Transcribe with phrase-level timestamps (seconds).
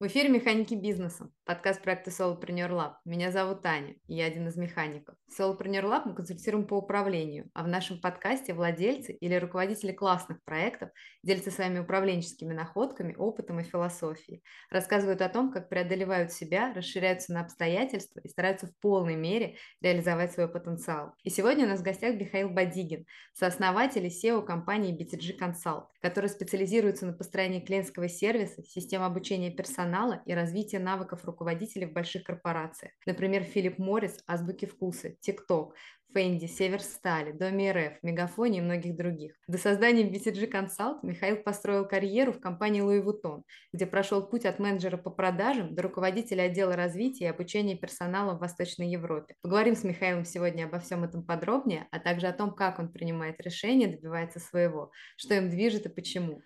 [0.00, 2.92] В эфире «Механики бизнеса», подкаст проекта Solopreneur Lab.
[3.04, 5.16] Меня зовут Таня, и я один из механиков.
[5.26, 10.40] В Solopreneur Lab мы консультируем по управлению, а в нашем подкасте владельцы или руководители классных
[10.44, 10.90] проектов
[11.24, 17.40] делятся своими управленческими находками, опытом и философией, рассказывают о том, как преодолевают себя, расширяются на
[17.40, 21.14] обстоятельства и стараются в полной мере реализовать свой потенциал.
[21.24, 26.30] И сегодня у нас в гостях Михаил Бадигин, сооснователь и SEO компании BTG Consult, который
[26.30, 32.24] специализируется на построении клиентского сервиса, систем обучения персонала, персонала и развития навыков руководителей в больших
[32.24, 32.92] корпорациях.
[33.06, 35.74] Например, Филипп Моррис, Азбуки Вкуса, ТикТок,
[36.12, 39.32] Фэнди, Северстали, Доми РФ, Мегафоне и многих других.
[39.46, 44.58] До создания BTG Consult Михаил построил карьеру в компании Louis Vuitton, где прошел путь от
[44.58, 49.34] менеджера по продажам до руководителя отдела развития и обучения персонала в Восточной Европе.
[49.42, 53.40] Поговорим с Михаилом сегодня обо всем этом подробнее, а также о том, как он принимает
[53.40, 56.42] решения, добивается своего, что им движет и почему.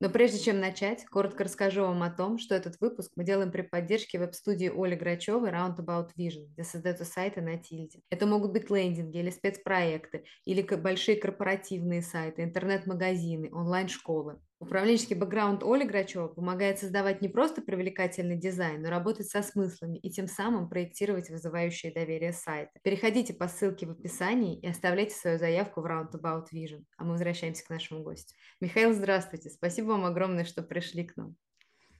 [0.00, 3.62] Но прежде чем начать, коротко расскажу вам о том, что этот выпуск мы делаем при
[3.62, 8.00] поддержке веб-студии Оли Грачевой Roundabout Vision, где создаются сайты на тильде.
[8.08, 14.40] Это могут быть лендинги или спецпроекты, или большие корпоративные сайты, интернет-магазины, онлайн-школы.
[14.60, 20.10] Управленческий бэкграунд Оли Грачева помогает создавать не просто привлекательный дизайн, но работать со смыслами и
[20.10, 22.72] тем самым проектировать вызывающие доверие сайты.
[22.82, 26.82] Переходите по ссылке в описании и оставляйте свою заявку в Roundabout Vision.
[26.96, 28.34] А мы возвращаемся к нашему гостю.
[28.60, 29.48] Михаил, здравствуйте.
[29.48, 31.36] Спасибо вам огромное, что пришли к нам.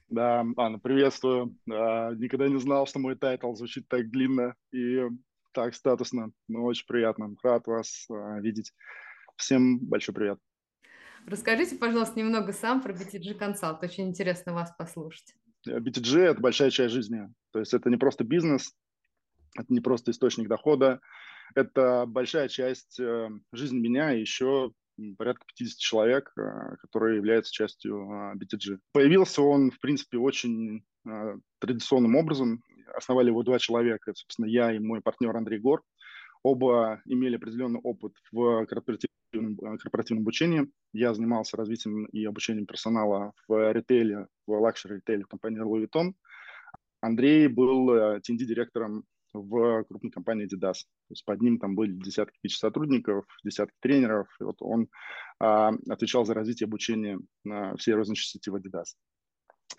[0.07, 1.55] Да, Анна, приветствую.
[1.69, 5.01] А, никогда не знал, что мой title звучит так длинно и
[5.51, 7.35] так статусно, но очень приятно.
[7.43, 8.73] Рад вас а, видеть.
[9.35, 10.39] Всем большой привет.
[11.27, 13.79] Расскажите, пожалуйста, немного сам про BTG Consult.
[13.83, 15.35] Очень интересно вас послушать.
[15.67, 17.31] BTG– это большая часть жизни.
[17.51, 18.73] То есть это не просто бизнес,
[19.55, 21.01] это не просто источник дохода,
[21.55, 24.71] это большая часть э, жизни меня и еще
[25.17, 28.79] порядка 50 человек, э, которые являются частью э, BTG.
[28.91, 30.83] Появился он, в принципе, очень
[31.59, 32.61] традиционным образом.
[32.93, 35.81] Основали его два человека, собственно, я и мой партнер Андрей Гор.
[36.43, 40.71] Оба имели определенный опыт в корпоративном, э, корпоративном обучении.
[40.93, 46.13] Я занимался развитием и обучением персонала в ритейле, в luxury ритейле компании Louis Vuitton.
[47.01, 49.03] Андрей был TND-директором э,
[49.33, 50.81] в крупной компании Adidas.
[50.83, 54.27] То есть под ним там были десятки тысяч сотрудников, десятки тренеров.
[54.39, 54.87] И вот он
[55.39, 58.95] а, отвечал за развитие обучения на всей розничной сети в Adidas.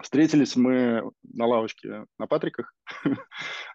[0.01, 2.75] Встретились мы на лавочке на Патриках.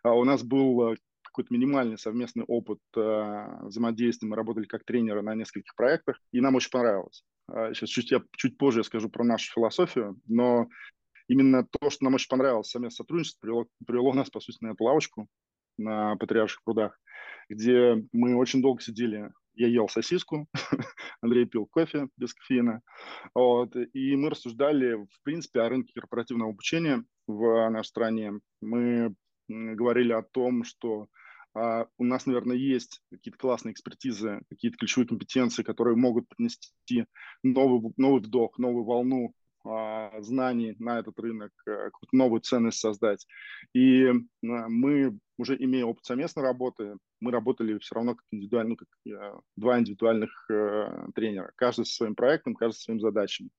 [0.04, 4.30] А у нас был э, какой-то минимальный совместный опыт э, взаимодействия.
[4.30, 7.24] Мы работали как тренеры на нескольких проектах, и нам очень понравилось.
[7.52, 10.68] Э, сейчас чуть, я, чуть позже я скажу про нашу философию, но
[11.28, 14.84] именно то, что нам очень понравилось совместное сотрудничество, привело, привело нас, по сути, на эту
[14.84, 15.28] лавочку
[15.78, 17.00] на Патриарших прудах,
[17.50, 19.32] где мы очень долго сидели.
[19.54, 20.48] Я ел сосиску,
[21.22, 22.82] Андрей пил кофе без кофеина.
[23.34, 28.34] Вот, и мы рассуждали, в принципе, о рынке корпоративного обучения в нашей стране.
[28.62, 29.16] Мы
[29.48, 31.08] говорили о том, что
[31.58, 37.06] Uh, у нас, наверное, есть какие-то классные экспертизы, какие-то ключевые компетенции, которые могут принести
[37.44, 39.34] новый, новый вдох, новую волну
[40.20, 43.26] знаний на этот рынок, uh, какую-то новую ценность создать.
[43.74, 44.12] И
[44.42, 49.40] мы, уже имея опыт совместной работы, мы работали все равно как индивидуально, ну, как э,
[49.56, 53.50] два индивидуальных э, тренера, каждый со своим проектом, каждый со своими задачами.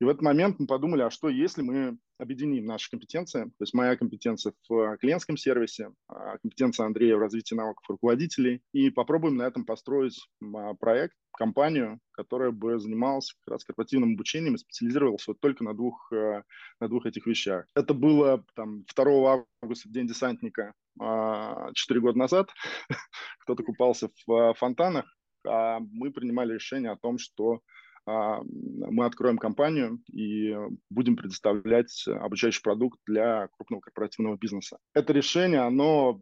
[0.00, 3.74] И в этот момент мы подумали, а что если мы объединим наши компетенции, то есть
[3.74, 9.42] моя компетенция в клиентском сервисе, а, компетенция Андрея в развитии навыков руководителей, и попробуем на
[9.42, 15.40] этом построить а, проект, компанию, которая бы занималась как раз корпоративным обучением и специализировалась вот
[15.40, 16.42] только на двух, э,
[16.80, 17.66] на двух этих вещах.
[17.74, 22.50] Это было там 2 августа, день десантника, 4 а, года назад.
[23.40, 25.06] Кто-то купался в фонтанах,
[25.46, 27.60] а мы принимали решение о том, что
[28.06, 30.56] мы откроем компанию и
[30.88, 34.78] будем предоставлять обучающий продукт для крупного корпоративного бизнеса.
[34.94, 36.20] Это решение, оно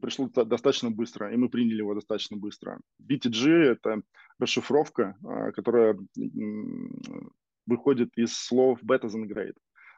[0.00, 2.80] пришло достаточно быстро, и мы приняли его достаточно быстро.
[3.00, 4.02] BTG– это
[4.38, 5.96] расшифровка, а, которая
[7.66, 9.54] выходит из слов better than great.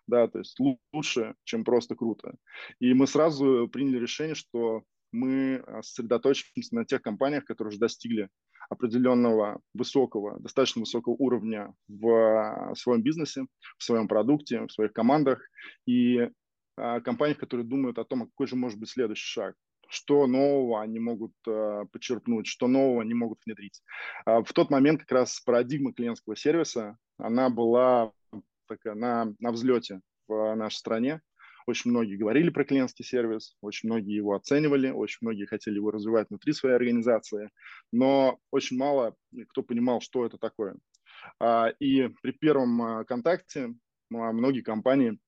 [0.07, 0.59] Да, то есть
[0.93, 2.37] лучше, чем просто круто.
[2.79, 4.83] И мы сразу приняли решение, что
[5.15, 8.29] мы а, сосредоточимся на тех компаниях, которые уже достигли
[8.69, 13.47] определенного высокого, достаточно высокого уровня в а, своем бизнесе,
[13.79, 15.41] в своем продукте, в своих командах
[15.87, 16.29] и
[16.77, 19.55] а, компаниях, которые думают о том, а какой же может быть следующий шаг
[19.91, 23.83] что нового они могут э, подчеркнуть, что нового они могут внедрить.
[24.27, 28.11] Э, в тот момент как раз парадигма клиентского сервиса, она была
[28.67, 31.21] такая на, на взлете в нашей стране.
[31.67, 36.29] Очень многие говорили про клиентский сервис, очень многие его оценивали, очень многие хотели его развивать
[36.29, 37.51] внутри своей организации,
[37.91, 39.15] но очень мало
[39.49, 40.77] кто понимал, что это такое.
[41.41, 43.75] А, и при первом а, контакте
[44.13, 45.19] а, многие компании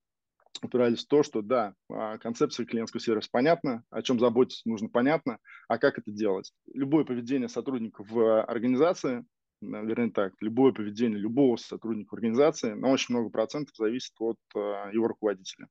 [0.63, 1.75] упирались в то, что да,
[2.21, 6.51] концепция клиентского сервиса понятна, о чем заботиться нужно понятно, а как это делать.
[6.73, 9.27] Любое поведение сотрудников в организации,
[9.61, 15.09] вернее так, любое поведение любого сотрудника организации на очень много процентов зависит от а, его
[15.09, 15.69] руководителя,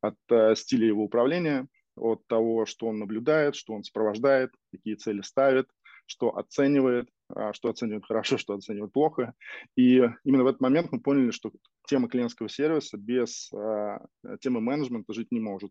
[0.00, 5.22] от а, стиля его управления, от того, что он наблюдает, что он сопровождает, какие цели
[5.22, 5.68] ставит,
[6.06, 7.08] что оценивает,
[7.52, 9.34] что оценивает хорошо, что оценивает плохо.
[9.76, 11.50] И именно в этот момент мы поняли, что
[11.86, 14.04] тема клиентского сервиса без а,
[14.40, 15.70] темы менеджмента жить не может.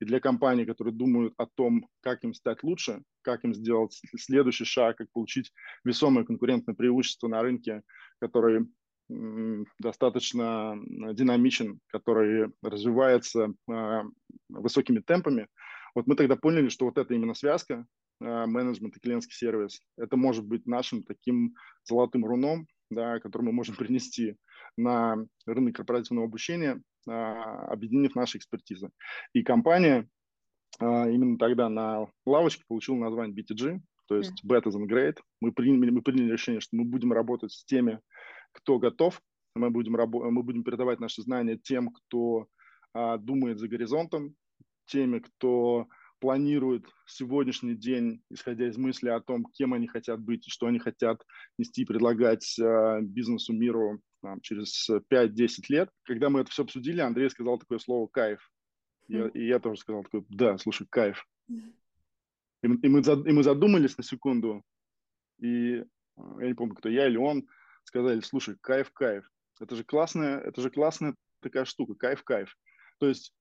[0.00, 4.64] И для компаний, которые думают о том, как им стать лучше, как им сделать следующий
[4.64, 5.52] шаг, как получить
[5.84, 7.82] весомое конкурентное преимущество на рынке,
[8.20, 8.66] который
[9.78, 10.76] достаточно
[11.14, 14.02] динамичен, который развивается э,
[14.48, 15.46] высокими темпами.
[15.94, 19.80] Вот мы тогда поняли, что вот эта именно связка Э, менеджмент и клиентский сервис.
[19.96, 21.54] Это может быть нашим таким
[21.84, 24.36] золотым руном, да, который мы можем принести
[24.76, 25.16] на
[25.46, 28.90] рынок корпоративного обучения, а, объединив наши экспертизы.
[29.32, 30.08] И компания
[30.78, 35.18] а, именно тогда на лавочке получила название BTG, то есть Better Than Great.
[35.40, 38.00] Мы приняли, мы приняли решение, что мы будем работать с теми,
[38.52, 39.20] кто готов,
[39.54, 42.46] мы будем, рабо- мы будем передавать наши знания тем, кто
[42.92, 44.34] а, думает за горизонтом,
[44.86, 45.86] теми, кто
[46.18, 50.78] планируют сегодняшний день, исходя из мысли о том, кем они хотят быть и что они
[50.78, 51.22] хотят
[51.58, 55.90] нести и предлагать э, бизнесу, миру там, через 5-10 лет.
[56.04, 58.50] Когда мы это все обсудили, Андрей сказал такое слово «кайф».
[59.08, 61.24] Я, и я тоже сказал такой, да, слушай, кайф.
[61.48, 64.64] И, и, мы, и мы задумались на секунду,
[65.38, 65.84] и
[66.16, 67.46] я не помню, кто я или он,
[67.84, 69.30] сказали, слушай, кайф, кайф.
[69.60, 72.56] Это же классная, это же классная такая штука, кайф, кайф.
[72.98, 73.32] То есть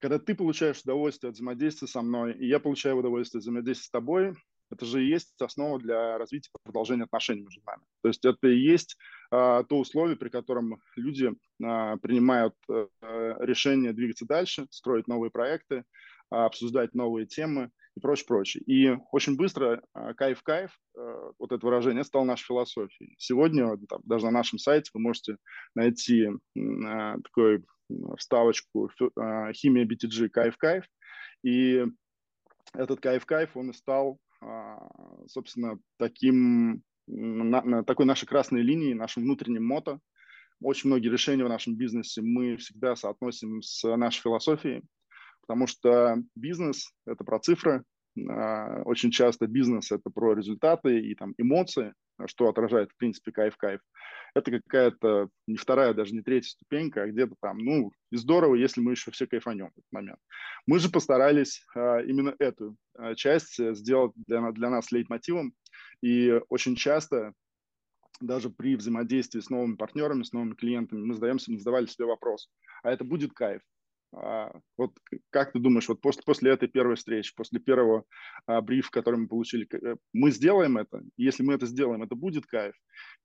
[0.00, 3.90] когда ты получаешь удовольствие от взаимодействия со мной, и я получаю удовольствие от взаимодействия с
[3.90, 4.34] тобой,
[4.70, 7.82] это же и есть основа для развития продолжения отношений между нами.
[8.02, 8.96] То есть это и есть
[9.30, 12.86] а, то условие, при котором люди а, принимают а,
[13.40, 15.84] решение двигаться дальше, строить новые проекты,
[16.30, 18.62] а, обсуждать новые темы и прочее, прочее.
[18.64, 19.82] И очень быстро
[20.16, 20.70] кайф-кайф,
[21.38, 23.16] вот это выражение, стало нашей философией.
[23.18, 25.38] Сегодня там, даже на нашем сайте вы можете
[25.74, 27.64] найти такой
[28.16, 30.84] вставочку а, химия BTG кайф-кайф.
[31.42, 31.84] И
[32.74, 34.88] этот кайф-кайф, он стал, а,
[35.26, 36.82] собственно, таким,
[37.86, 40.00] такой нашей красной линией, нашим внутренним мото.
[40.60, 44.82] Очень многие решения в нашем бизнесе мы всегда соотносим с нашей философией,
[45.42, 47.84] потому что бизнес– это про цифры,
[48.28, 51.94] а, очень часто бизнес– это про результаты и там эмоции,
[52.26, 53.80] что отражает, в принципе, кайф-кайф
[54.38, 58.80] это какая-то не вторая, даже не третья ступенька, а где-то там, ну, и здорово, если
[58.80, 60.18] мы еще все кайфанем в этот момент.
[60.66, 65.52] Мы же постарались а, именно эту а, часть сделать для, для нас лейтмотивом,
[66.02, 67.32] и очень часто
[68.20, 72.50] даже при взаимодействии с новыми партнерами, с новыми клиентами, мы задаемся, мы задавали себе вопрос,
[72.82, 73.62] а это будет кайф?
[74.12, 74.92] А, вот
[75.30, 78.04] как ты думаешь, вот после, после этой первой встречи, после первого
[78.46, 81.02] а, брифа, который мы получили, э, мы сделаем это?
[81.16, 82.74] Если мы это сделаем, это будет кайф?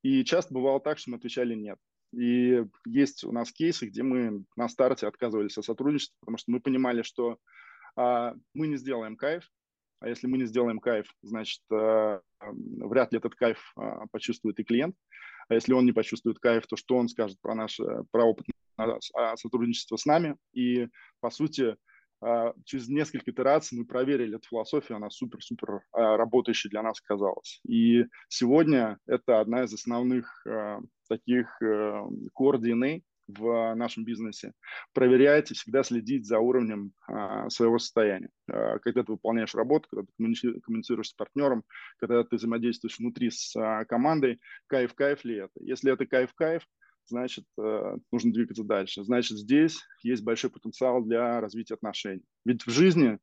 [0.02, 1.78] И часто бывало так, что мы отвечали нет.
[2.14, 6.60] И есть у нас кейсы, где мы на старте отказывались от сотрудничества, потому что мы
[6.60, 7.38] понимали, что
[7.96, 9.50] а, мы не сделаем кайф,
[10.00, 14.64] а если мы не сделаем кайф, значит, а, вряд ли этот кайф а, почувствует и
[14.64, 14.96] клиент.
[15.48, 17.80] А если он не почувствует кайф, то что он скажет про наш
[18.12, 18.46] про опыт
[19.36, 20.36] сотрудничества с нами?
[20.54, 20.88] И,
[21.20, 21.76] по сути,
[22.24, 27.60] а, через несколько итераций мы проверили эту философию, она супер-супер а, работающей для нас оказалась.
[27.68, 32.02] И сегодня это одна из основных а, таких э,
[32.40, 34.54] DNA в нашем бизнесе.
[34.94, 36.92] Проверять и всегда следить за уровнем
[37.48, 38.30] своего состояния.
[38.48, 41.64] Когда ты выполняешь работу, когда ты коммуницируешь с партнером,
[42.00, 43.54] когда ты взаимодействуешь внутри с
[43.88, 45.54] командой, кайф-кайф ли это?
[45.62, 46.64] Если это кайф-кайф,
[47.06, 49.04] значит, э, нужно двигаться дальше.
[49.04, 52.24] Значит, здесь есть большой потенциал для развития отношений.
[52.46, 53.20] Ведь в жизни,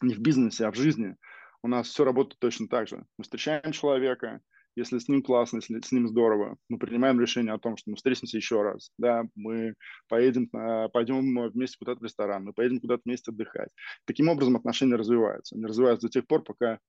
[0.00, 1.16] не в бизнесе, а в жизни
[1.62, 3.04] у нас все работает точно так же.
[3.18, 4.40] Мы встречаем человека,
[4.76, 7.96] если с ним классно, если с ним здорово, мы принимаем решение о том, что мы
[7.96, 9.74] встретимся еще раз, да, мы
[10.08, 10.48] поедем,
[10.92, 13.68] пойдем вместе куда-то в ресторан, мы поедем куда-то вместе отдыхать.
[14.04, 15.54] Таким образом отношения развиваются.
[15.54, 16.80] Они развиваются до тех пор, пока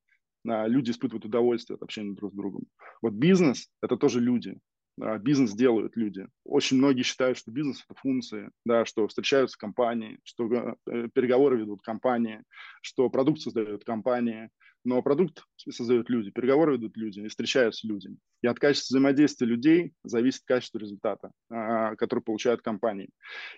[0.44, 2.64] люди испытывают удовольствие от общения друг с другом.
[3.02, 4.58] Вот бизнес– это тоже люди.
[5.02, 6.28] А, бизнес делают люди.
[6.44, 11.82] Очень многие считают, что бизнес– это функции, да, что встречаются компании, что э, переговоры ведут
[11.82, 12.44] компании,
[12.82, 14.50] что продукт создает компании,
[14.84, 18.10] но продукт создают люди, переговоры ведут люди и встречаются люди.
[18.42, 23.10] И от качества взаимодействия людей зависит качество результата, а, который получают компании.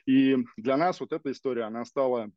[0.05, 2.31] И для нас вот эта история, она стала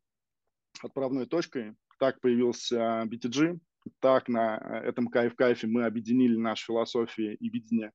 [0.81, 1.75] отправной точкой.
[1.99, 3.59] Так появился BTG,
[3.99, 7.91] так на этом кайф-кайфе мы объединили наши философии и видение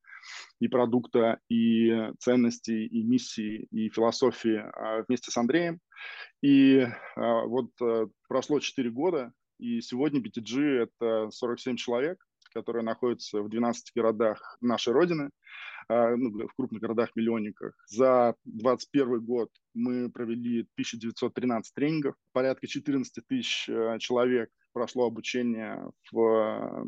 [0.61, 5.81] и продукта, и ценностей, и миссии, и философии а, вместе с Андреем.
[6.43, 12.19] И а, вот э, прошло 4 года, и сегодня BTG– это 47 человек,
[12.53, 15.31] которые находятся в 12 городах нашей Родины,
[15.89, 17.75] а, ну, в крупных городах-миллионниках.
[17.87, 26.87] За 2021 год мы провели 1913 тренингов, порядка 14 тысяч э, человек прошло обучение в,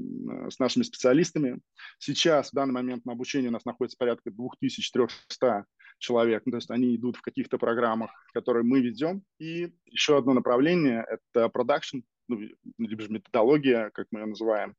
[0.51, 1.59] с нашими специалистами.
[1.99, 5.65] Сейчас, в данный момент на обучении у нас находится порядка 2300
[5.99, 6.43] человек.
[6.45, 9.23] Ну, то есть они идут в каких-то программах, которые мы ведем.
[9.39, 12.39] И еще одно направление– это продакшн, ну,
[12.77, 14.75] либо же методология, как мы ее называем.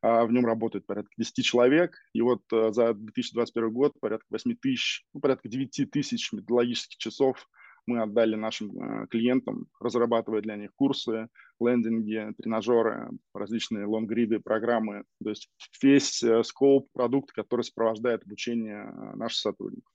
[0.00, 1.98] А, в нем работает порядка 10 человек.
[2.14, 7.46] И вот э, за 2021 год порядка 8 тысяч, ну, порядка 9 тысяч методологических часов
[7.86, 11.28] мы отдали нашим э, клиентам, разрабатывая для них курсы,
[11.60, 15.04] лендинги, тренажеры, различные лонгриды, программы.
[15.22, 15.50] То есть
[15.82, 19.92] весь э, скоп продукт, который сопровождает обучение наших сотрудников.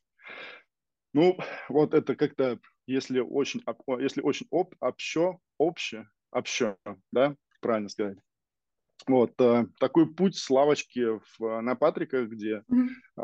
[1.13, 1.37] Ну,
[1.69, 3.63] вот это как-то, если очень,
[3.99, 6.77] если очень об, общо, обще, общо,
[7.11, 8.19] да, правильно сказать.
[9.07, 12.87] Вот э, такой путь с лавочки в, на Патрика, где mm-hmm.
[13.17, 13.21] э,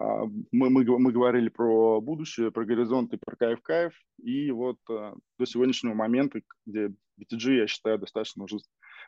[0.51, 5.93] мы, мы, мы говорили про будущее, про горизонты, про кайф-кайф, и вот э, до сегодняшнего
[5.93, 8.57] момента, где BTG, я считаю, достаточно уже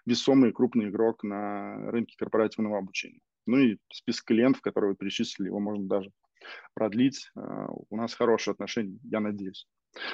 [0.05, 3.21] весомый крупный игрок на рынке корпоративного обучения.
[3.45, 6.11] Ну и список клиентов, которые вы перечислили, его можно даже
[6.73, 7.31] продлить.
[7.35, 9.67] Э, у нас хорошие отношения, я надеюсь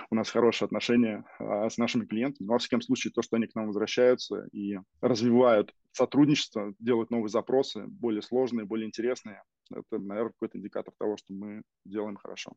[0.09, 2.47] у нас хорошие отношения а, с нашими клиентами.
[2.47, 7.29] Но, во всяком случае, то, что они к нам возвращаются и развивают сотрудничество, делают новые
[7.29, 12.53] запросы, более сложные, более интересные, это, наверное, какой-то индикатор того, что мы делаем хорошо.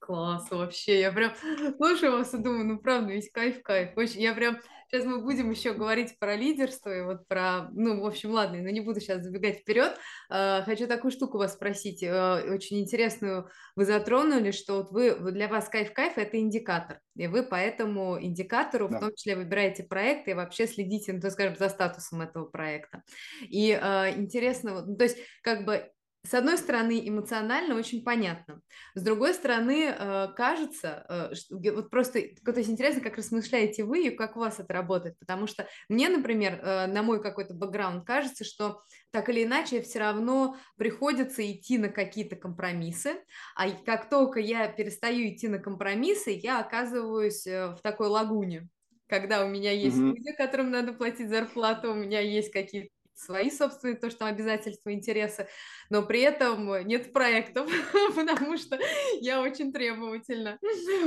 [0.00, 1.32] Класс вообще, я прям
[1.76, 3.96] слушаю вас и думаю, ну правда, весь кайф-кайф.
[3.96, 4.58] Очень, я прям,
[4.90, 8.70] сейчас мы будем еще говорить про лидерство и вот про, ну, в общем, ладно, но
[8.70, 9.96] не буду сейчас забегать вперед.
[10.30, 15.48] Uh, хочу такую штуку вас спросить, uh, очень интересную вы затронули, что вот вы, для
[15.48, 18.96] вас кайф-кайф это индикатор, и вы по этому индикатору да.
[18.96, 23.02] в том числе выбираете проекты и вообще следите, ну, то, скажем, за статусом этого проекта.
[23.42, 25.88] И uh, интересно, ну, то есть как бы
[26.22, 28.60] с одной стороны, эмоционально очень понятно.
[28.94, 34.06] С другой стороны, э, кажется, э, что, вот просто, то есть интересно, как размышляете вы
[34.06, 38.04] и как у вас это работает, потому что мне, например, э, на мой какой-то бэкграунд
[38.04, 43.24] кажется, что так или иначе все равно приходится идти на какие-то компромиссы,
[43.56, 48.68] а как только я перестаю идти на компромиссы, я оказываюсь в такой лагуне,
[49.08, 50.14] когда у меня есть mm-hmm.
[50.14, 55.48] люди, которым надо платить зарплату, у меня есть какие-то свои собственные, то, что обязательства, интересы,
[55.90, 57.70] но при этом нет проектов,
[58.16, 58.78] потому что
[59.20, 60.58] я очень требовательна.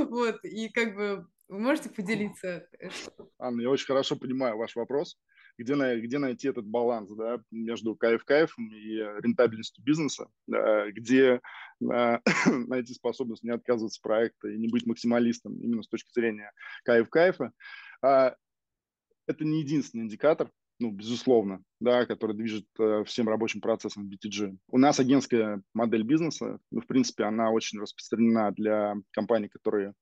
[0.08, 2.66] Вот, и как бы вы можете поделиться?
[2.80, 2.88] Э,
[3.38, 5.18] Анна, я очень хорошо понимаю ваш вопрос.
[5.56, 11.40] Где, где найти этот баланс да, между кайф-кайфом и рентабельностью бизнеса, да, где
[11.80, 16.50] найти способность не отказываться от проекта и не быть максималистом именно с точки зрения
[16.84, 17.52] кайф-кайфа.
[18.02, 18.34] А,
[19.28, 20.50] это не единственный индикатор,
[20.80, 24.56] ну, безусловно, да, который движет э, всем рабочим процессом BTG.
[24.68, 29.94] У нас агентская модель бизнеса, ну, в принципе, она очень распространена для компаний, которые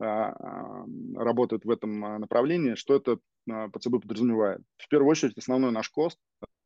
[0.00, 0.34] а,
[1.14, 2.74] работают в этом а, направлении.
[2.74, 3.18] Что это
[3.50, 4.62] а, под собой подразумевает?
[4.78, 6.18] В первую очередь, основной наш кост,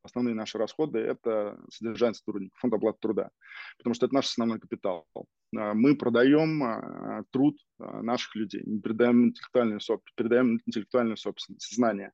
[0.02, 3.30] основные наши расходы– это содержание сотрудников, фонд оплаты труда,
[3.76, 5.06] потому что это наш основной капитал.
[5.52, 9.80] Мы продаем труд наших людей, не передаем интеллектуальную,
[10.14, 12.12] передаем интеллектуальную собственность, знания.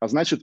[0.00, 0.42] А значит,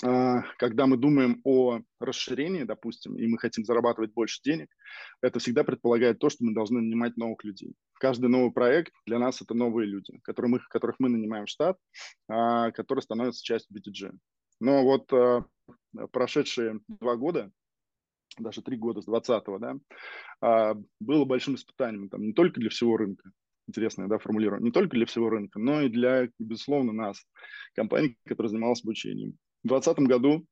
[0.00, 4.68] когда мы думаем о расширении, допустим, и мы хотим зарабатывать больше денег,
[5.22, 7.74] это всегда предполагает то, что мы должны нанимать новых людей.
[7.94, 11.76] Каждый новый проект для нас это новые люди, которые мы, которых мы нанимаем в штат,
[12.28, 14.12] а, которые становятся частью BTG.
[14.60, 15.44] Но вот а,
[16.12, 17.50] прошедшие два года,
[18.38, 23.32] даже три года с 20-го, да, было большим испытанием там, не только для всего рынка,
[23.66, 27.24] интересно, да, формулирую, не только для всего рынка, но и для, безусловно, нас,
[27.74, 29.36] компании, которая занималась обучением.
[29.64, 30.46] В 2020 году,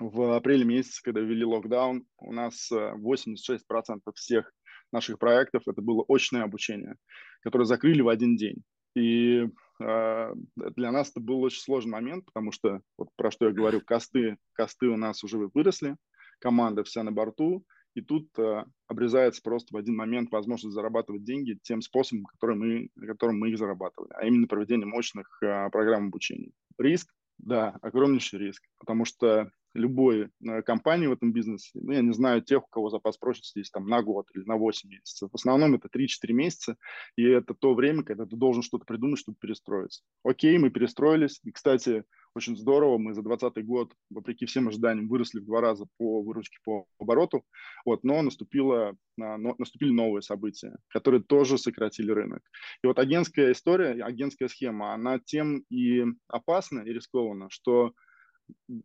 [0.00, 4.52] в апреле месяце, когда ввели локдаун, у нас 86% э, всех
[4.92, 6.96] наших проектов это было очное обучение,
[7.42, 8.62] которое закрыли в один день.
[8.96, 9.46] И
[9.80, 13.80] э, для нас это был очень сложный момент, потому что, вот про что я говорю,
[13.80, 15.96] косты, косты у нас уже выросли,
[16.40, 21.58] команда вся на борту, и тут э, обрезается просто в один момент возможность зарабатывать деньги
[21.62, 26.50] тем способом, который мы, которым мы их зарабатывали, а именно проведение мощных э, программ обучения.
[26.78, 32.12] Риск да, огромнейший риск, потому что любой э, компании в этом бизнесе, ну, я не
[32.12, 35.30] знаю тех, у кого запас прочности есть там на год или на 8 месяцев.
[35.30, 36.76] В основном это 3-4 месяца,
[37.16, 40.02] и это то время, когда ты должен что-то придумать, чтобы перестроиться.
[40.24, 41.40] Окей, мы перестроились.
[41.44, 42.04] И, кстати,
[42.38, 42.98] очень здорово.
[42.98, 47.44] Мы за 2020 год, вопреки всем ожиданиям, выросли в два раза по выручке по обороту.
[47.84, 52.42] Вот, но наступило, наступили новые события, которые тоже сократили рынок.
[52.82, 57.92] И вот агентская история, агентская схема, она тем и опасна и рискована, что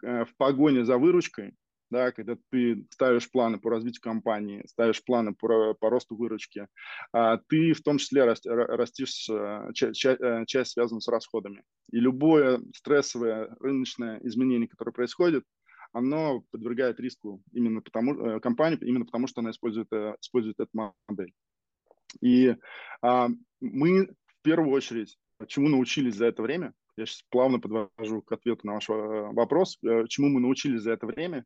[0.04, 1.54] э, в погоне за выручкой
[1.94, 6.68] да, когда ты ставишь планы по развитию компании, ставишь планы по, по росту выручки,
[7.14, 11.64] а ты в том числе растишь э, часть, э, часть, связанную с расходами.
[11.92, 15.46] И любое стрессовое рыночное изменение, которое происходит,
[15.92, 20.72] оно подвергает риску именно потому, э, компании, именно потому что она использует, использует эту
[21.08, 21.32] модель.
[22.22, 22.56] И
[23.02, 23.30] а,
[23.62, 28.68] мы в первую очередь, чему научились за это время, я сейчас плавно подвожу к ответу
[28.68, 31.44] на ваш вопрос, чему мы научились за это время,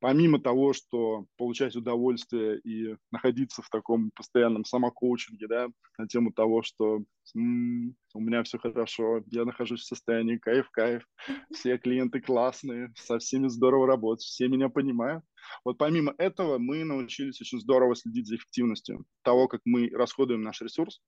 [0.00, 6.62] помимо того, что получать удовольствие и находиться в таком постоянном самокоучинге, да, на тему того,
[6.62, 7.02] что
[7.34, 11.04] у меня все хорошо, я нахожусь в состоянии кайф-кайф,
[11.52, 15.24] все клиенты классные, со всеми здорово работать, все меня понимают.
[15.64, 20.60] Вот помимо этого мы научились очень здорово следить за эффективностью того, как мы расходуем наш
[20.60, 21.00] ресурс,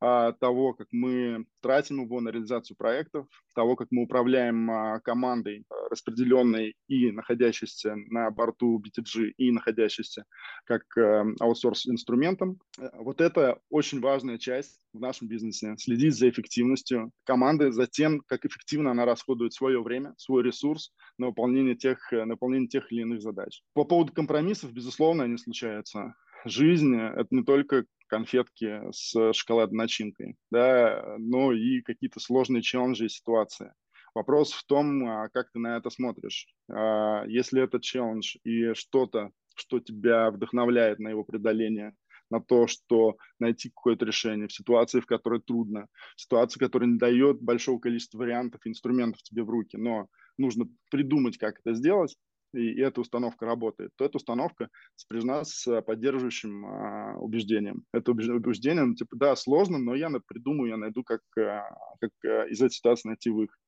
[0.00, 5.64] а, того, как мы тратим его на реализацию проектов, того, как мы управляем а, командой,
[5.68, 10.24] а, распределенной и находящейся на борту BTG, и находящейся
[10.64, 10.84] как
[11.40, 12.60] аутсорс-инструментом.
[12.78, 15.74] Э, вот это очень важная часть в нашем бизнесе.
[15.78, 21.28] Следить за эффективностью команды, за тем, как эффективно она расходует свое время, свой ресурс на
[21.28, 23.62] выполнение тех, на выполнение тех или иных задач.
[23.74, 26.14] По поводу компромиссов, безусловно, они случаются
[26.44, 33.08] жизнь– это не только конфетки с шоколадной начинкой, да, но и какие-то сложные челленджи и
[33.08, 33.72] ситуации.
[34.14, 36.48] Вопрос в том, а, как ты на это смотришь.
[36.70, 41.94] А, если это челлендж и что-то, что тебя вдохновляет на его преодоление,
[42.30, 46.98] на то, что найти какое-то решение в ситуации, в которой трудно, в ситуации, которая не
[46.98, 52.16] дает большого количества вариантов, инструментов тебе в руки, но нужно придумать, как это сделать,
[52.54, 57.84] и, и эта установка работает, то эта установка сопряжена с поддерживающим а, убеждением.
[57.92, 61.68] Это убеждение, ну, типа, да, сложно, но я придумаю, я найду, как, а,
[62.00, 63.58] как а, из этой ситуации найти выход.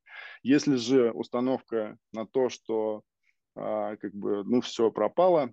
[0.43, 3.03] Если же установка на то, что
[3.55, 5.53] а, как бы, ну, все пропало,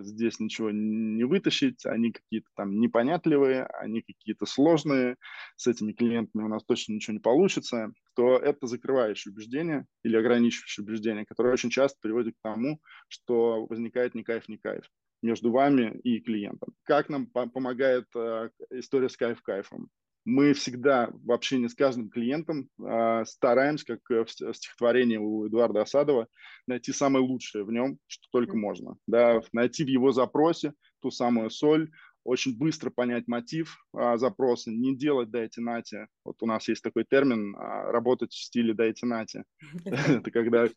[0.00, 5.16] здесь ничего не вытащить, они какие-то там непонятливые, они какие-то сложные,
[5.56, 10.84] с этими клиентами у нас точно ничего не получится, то это закрывающее убеждение или ограничивающее
[10.84, 14.84] убеждение, которое очень часто приводит к тому, что возникает не кайф, не кайф
[15.22, 16.74] между вами и клиентом.
[16.84, 19.88] Как нам помогает э, история с кайф-кайфом?
[20.24, 26.28] Мы всегда в общении с каждым клиентом э, стараемся, как в стихотворении у Эдуарда Осадова,
[26.66, 28.96] найти самое лучшее в нем, что только можно.
[29.06, 31.90] Да, найти в его запросе ту самую соль,
[32.24, 36.08] очень быстро понять мотив а, запроса, не делать дайте нате.
[36.24, 39.44] Вот у нас есть такой термин а, работать в стиле дайте нате.
[39.84, 40.68] Это когда,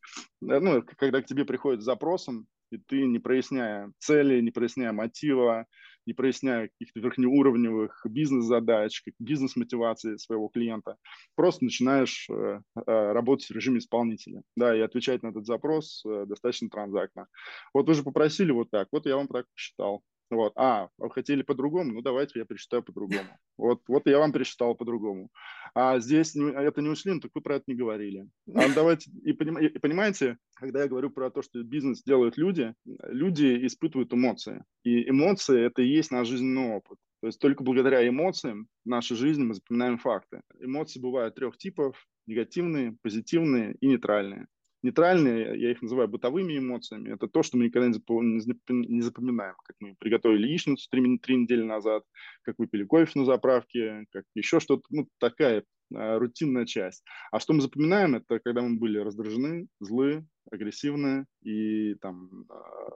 [0.42, 5.66] ну, когда к тебе приходит с запросом, и ты, не проясняя цели, не проясняя мотива,
[6.08, 10.96] не проясняя каких-то верхнеуровневых бизнес-задач, бизнес-мотивации своего клиента,
[11.36, 16.26] просто начинаешь э, э, работать в режиме исполнителя, да, и отвечать на этот запрос э,
[16.26, 17.28] достаточно транзактно.
[17.74, 20.02] Вот вы же попросили вот так, вот я вам так посчитал.
[20.30, 20.54] Вот.
[20.56, 21.94] А, вы хотели по-другому?
[21.94, 23.24] Ну, давайте я пересчитаю по-другому.
[23.58, 25.32] Вот, вот я вам пересчитал по-другому.
[25.74, 28.30] А здесь не, это не ушли, ну, так вы про это не говорили.
[28.54, 33.66] А давайте, и, и понимаете, когда я говорю про то, что бизнес делают люди, люди
[33.66, 34.64] испытывают эмоции.
[34.84, 37.00] И эмоции– это и есть наш жизненный опыт.
[37.22, 40.42] То есть только благодаря эмоциям в нашей жизни мы запоминаем факты.
[40.60, 41.96] Эмоции бывают трех типов–
[42.28, 44.48] негативные, позитивные и нейтральные.
[44.84, 49.96] Нейтральные, я их называю бытовыми эмоциями, это то, что мы никогда не запоминаем, как мы
[49.98, 52.04] приготовили яичницу три, три недели назад,
[52.44, 55.64] как выпили кофе на заправке, как еще что-то, ну, такая
[55.96, 57.04] а, рутинная часть.
[57.32, 62.90] А что мы запоминаем, это когда мы были раздражены, злы, агрессивны и там а,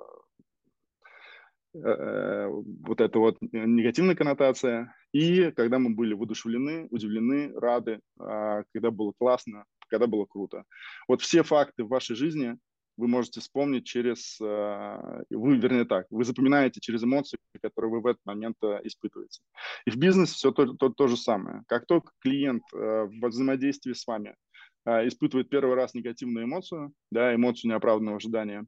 [1.73, 8.63] э, э, вот эта вот негативная коннотация, и когда мы были воодушевлены, удивлены, рады, а,
[8.73, 10.63] когда было классно, когда было круто.
[11.07, 12.57] Вот все факты в вашей жизни
[12.97, 18.07] вы можете вспомнить через, э, вы, вернее так, вы запоминаете через эмоции, которые вы в
[18.07, 19.41] этот момент э, испытываете.
[19.85, 21.63] И в бизнесе все то, то, то же самое.
[21.67, 24.35] Как только клиент э, в взаимодействии с вами
[24.83, 28.65] испытывает первый раз негативную эмоцию, да, эмоцию неоправданного ожидания,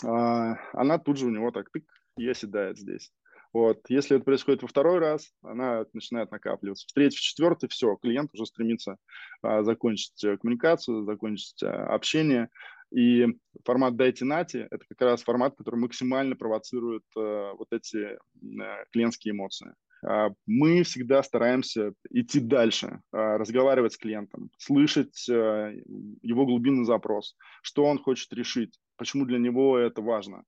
[0.00, 1.84] она тут же у него так тык
[2.16, 3.12] и оседает здесь.
[3.56, 3.80] Вот.
[3.88, 6.86] Если это происходит во второй раз, она начинает накапливаться.
[6.86, 8.98] В третий, в четвертый, все, клиент уже стремится
[9.40, 12.50] а, закончить э, коммуникацию, закончить а, общение.
[12.94, 13.26] И
[13.64, 18.18] формат Дайте Нати– это как раз формат, который максимально провоцирует а, вот эти
[18.60, 19.72] а, клиентские эмоции.
[20.06, 27.86] А, мы всегда стараемся идти дальше, а, разговаривать с клиентом, слышать его глубинный запрос, что
[27.86, 30.44] он хочет решить, почему для него это важно.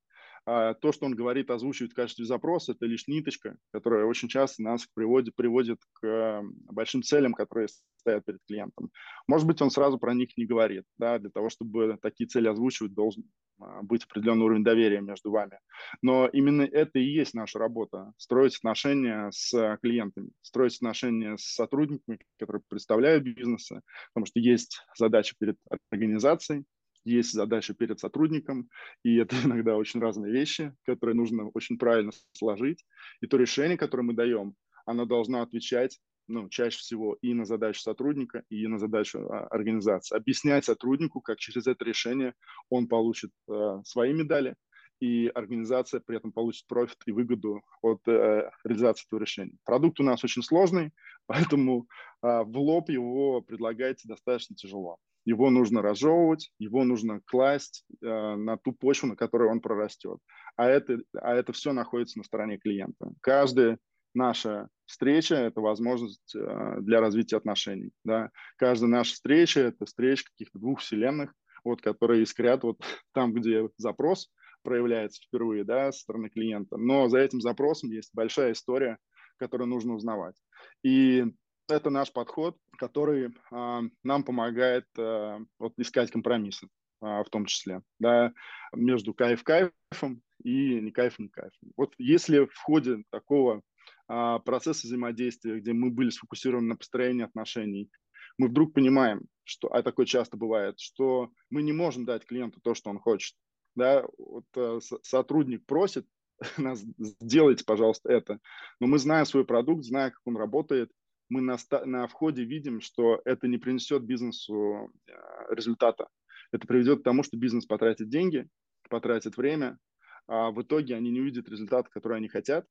[0.48, 4.87] То, что он говорит, озвучивает в качестве запроса, это лишь ниточка, которая очень часто нас
[4.94, 8.90] приводит, приводит к большим целям, которые стоят перед клиентом.
[9.26, 10.84] Может быть, он сразу про них не говорит.
[10.96, 13.24] Да, для того, чтобы такие цели озвучивать, должен
[13.61, 15.58] а, быть определенный уровень доверия между вами.
[16.00, 18.12] Но именно это и есть наша работа.
[18.16, 23.82] Строить отношения с клиентами, строить отношения с сотрудниками, которые представляют бизнесы,
[24.14, 25.56] потому что есть задача перед
[25.90, 26.64] организацией,
[27.08, 28.68] есть задача перед сотрудником,
[29.02, 32.84] и это иногда очень разные вещи, которые нужно очень правильно сложить.
[33.20, 34.54] И то решение, которое мы даем,
[34.86, 40.16] оно должно отвечать ну, чаще всего и на задачу сотрудника, и на задачу а, организации.
[40.16, 42.34] Объяснять сотруднику, как через это решение
[42.68, 44.54] он получит э, свои медали,
[45.00, 49.56] и организация при этом получит профит и выгоду от э, реализации этого решения.
[49.64, 50.92] Продукт у нас очень сложный,
[51.26, 51.86] поэтому
[52.22, 54.98] э, в лоб его предлагать достаточно тяжело.
[55.28, 60.20] Его нужно разжевывать, его нужно класть э, на ту почву, на которой он прорастет.
[60.56, 63.12] А это, а это все находится на стороне клиента.
[63.20, 63.76] Каждый
[64.14, 67.90] наша встреча– это возможность э, для развития отношений.
[68.06, 68.30] Да?
[68.56, 72.78] Каждая наша встреча– это встреча каких-то двух вселенных, вот, которые искрят вот
[73.12, 74.30] там, где запрос
[74.62, 76.78] проявляется впервые да, со стороны клиента.
[76.78, 78.96] Но за этим запросом есть большая история,
[79.36, 80.36] которую нужно узнавать.
[80.82, 81.26] И
[81.68, 86.68] это наш подход, который а, нам помогает а, вот, искать компромиссы
[87.00, 88.33] а, в том числе, да,
[88.74, 91.72] между кайф-кайфом и не кайф, не кайфом.
[91.76, 93.62] Вот если в ходе такого
[94.09, 97.90] а, процессы взаимодействия, где мы были сфокусированы на построении отношений,
[98.38, 102.74] мы вдруг понимаем, что, а такое часто бывает, что мы не можем дать клиенту то,
[102.74, 103.37] что он хочет.
[103.74, 104.04] Да?
[104.16, 106.07] Вот, э, сотрудник просит
[106.57, 108.38] нас, сделайте, пожалуйста, это.
[108.81, 110.90] Но мы знаем свой продукт, знаем, как он работает,
[111.28, 115.12] мы на, на входе видим, что это не принесет бизнесу э,
[115.50, 116.08] результата.
[116.52, 118.48] Это приведет к тому, что бизнес потратит деньги,
[118.88, 119.78] потратит время,
[120.26, 122.66] а в итоге они не увидят результат, который они хотят,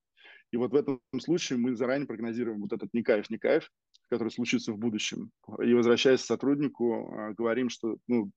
[0.52, 3.70] и вот в этом случае мы заранее прогнозируем вот этот не кайф, не кайф,
[4.10, 5.32] который случится в будущем.
[5.62, 8.32] И возвращаясь к сотруднику, а, говорим, что, ну,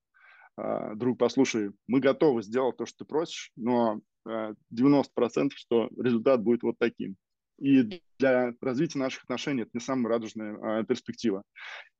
[0.57, 6.63] а, друг, послушай, мы готовы сделать то, что ты просишь, но 90% что результат будет
[6.63, 7.17] вот таким.
[7.61, 11.43] И для развития наших отношений это не самая радужная перспектива.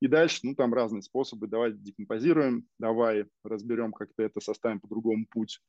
[0.01, 1.47] И дальше, ну, там разные способы.
[1.47, 5.61] Давай декомпозируем, давай разберем, как-то это составим по другому путь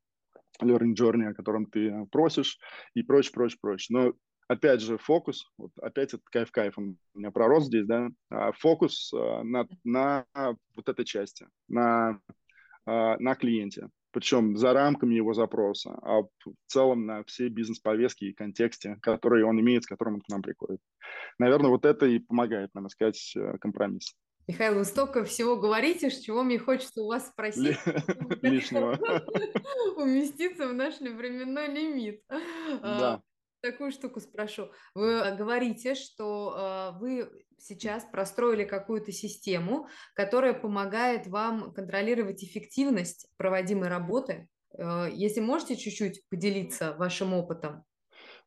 [0.62, 2.58] learning journey, о котором ты просишь,
[2.94, 3.98] и прочее, прочее, прочее.
[3.98, 4.14] Но
[4.52, 9.12] опять же, фокус, вот опять этот кайф-кайф, он у меня пророс здесь, да, а, фокус
[9.14, 12.20] а, на, на вот этой части, на,
[12.86, 16.30] а, на клиенте, причем за рамками его запроса, а в
[16.68, 20.80] целом на все бизнес-повестки и контексте, которые он имеет, с которым он к нам приходит.
[21.40, 24.14] Наверное, вот это и помогает нам искать э, компромисс.
[24.48, 27.78] Михаил, вы столько всего говорите, чего мне хочется у вас спросить.
[28.42, 28.98] Лишнего.
[29.98, 32.22] Уместиться в наш временной лимит.
[32.82, 33.22] Да
[33.62, 34.70] такую штуку спрошу.
[34.94, 43.90] Вы говорите, что э, вы сейчас простроили какую-то систему, которая помогает вам контролировать эффективность проводимой
[43.90, 44.48] работы.
[44.78, 47.84] Э, если можете чуть-чуть поделиться вашим опытом.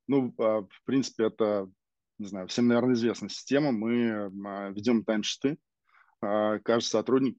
[0.07, 1.70] Ну, а, в принципе, это,
[2.18, 3.72] не знаю, всем, наверное, известная система.
[3.72, 5.57] Мы а, ведем таймшиты.
[6.20, 7.38] А, каждый сотрудник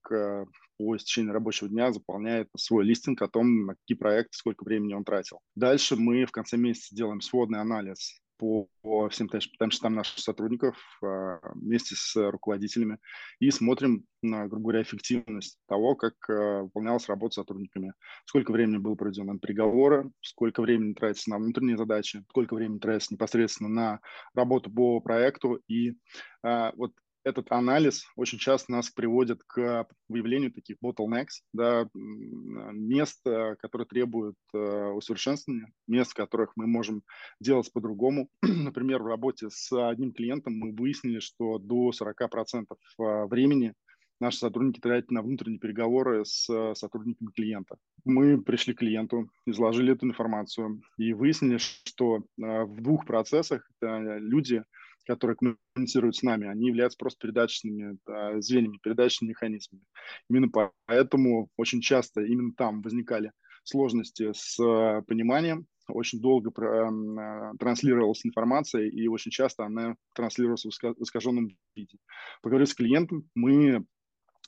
[0.78, 5.06] по истечении рабочего дня заполняет свой листинг о том, на какие проекты, сколько времени он
[5.06, 5.40] тратил.
[5.56, 8.67] Дальше мы в конце месяца делаем сводный анализ по,
[9.10, 13.00] всем таймшитам наших сотрудников а, вместе с руководителями
[13.39, 17.93] и смотрим на, грубо говоря, эффективность того, как а, выполнялась работа сотрудниками.
[18.26, 23.13] Сколько времени было проведено на переговоры, сколько времени тратится на внутренние задачи, сколько времени тратится
[23.13, 24.00] непосредственно на
[24.34, 25.60] работу по проекту.
[25.67, 25.98] И
[26.43, 26.91] а, вот
[27.26, 34.92] этот анализ очень часто нас приводит к выявлению таких bottlenecks, да, мест, которые требуют э,
[34.92, 37.02] усовершенствования, мест, которых мы можем
[37.42, 38.30] делать по-другому.
[38.42, 43.74] Например, в работе с одним клиентом мы выяснили, что до 40% э, времени
[44.20, 47.76] наши сотрудники тратят на внутренние переговоры с сотрудниками клиента.
[48.06, 52.22] Мы пришли к клиенту, изложили эту информацию и выяснили, что э,
[52.66, 54.64] в двух процессах люди
[55.06, 59.84] которые коммуницируют с нами, они являются просто передаточными да, звеньями, передаточными механизмами.
[60.30, 60.50] Именно
[60.88, 63.32] поэтому очень часто именно там возникали
[63.63, 70.70] сложности с э, пониманием, очень долго э, транслировалась информация, и очень часто она транслировалась в
[70.70, 71.98] искаженном виде.
[72.41, 73.86] Поговорив с клиентом, мы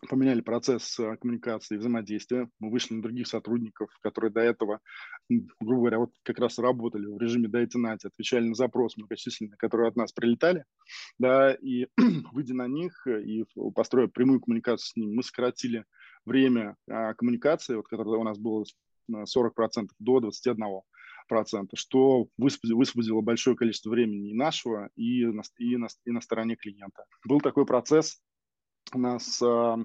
[0.10, 2.50] поменяли процесс э, коммуникации и взаимодействия.
[2.60, 4.80] Мы вышли на других сотрудников, которые до этого,
[5.30, 9.90] грубо говоря, вот как раз работали в режиме дайте нати, отвечали на запросы многочисленные, которые
[9.90, 10.66] от нас прилетали,
[11.18, 11.88] да, и
[12.32, 15.86] выйдя на них и построив прямую коммуникацию с ними, мы сократили
[16.26, 18.66] время а, коммуникации, вот, которое у нас было
[19.10, 20.82] 40% до 21%
[21.28, 26.56] процента, что высвободило, большое количество времени и нашего, и на, и, на, и на стороне
[26.56, 27.04] клиента.
[27.26, 28.22] Был такой процесс
[28.96, 29.78] нас а,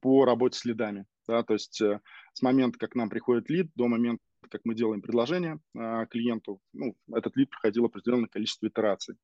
[0.00, 1.06] по работе с лидами.
[1.26, 2.00] Да, то есть э,
[2.34, 6.94] с момента, как нам приходит лид, до момента, как мы делаем предложение а, клиенту, ну,
[7.14, 9.16] этот лид проходил определенное количество итераций.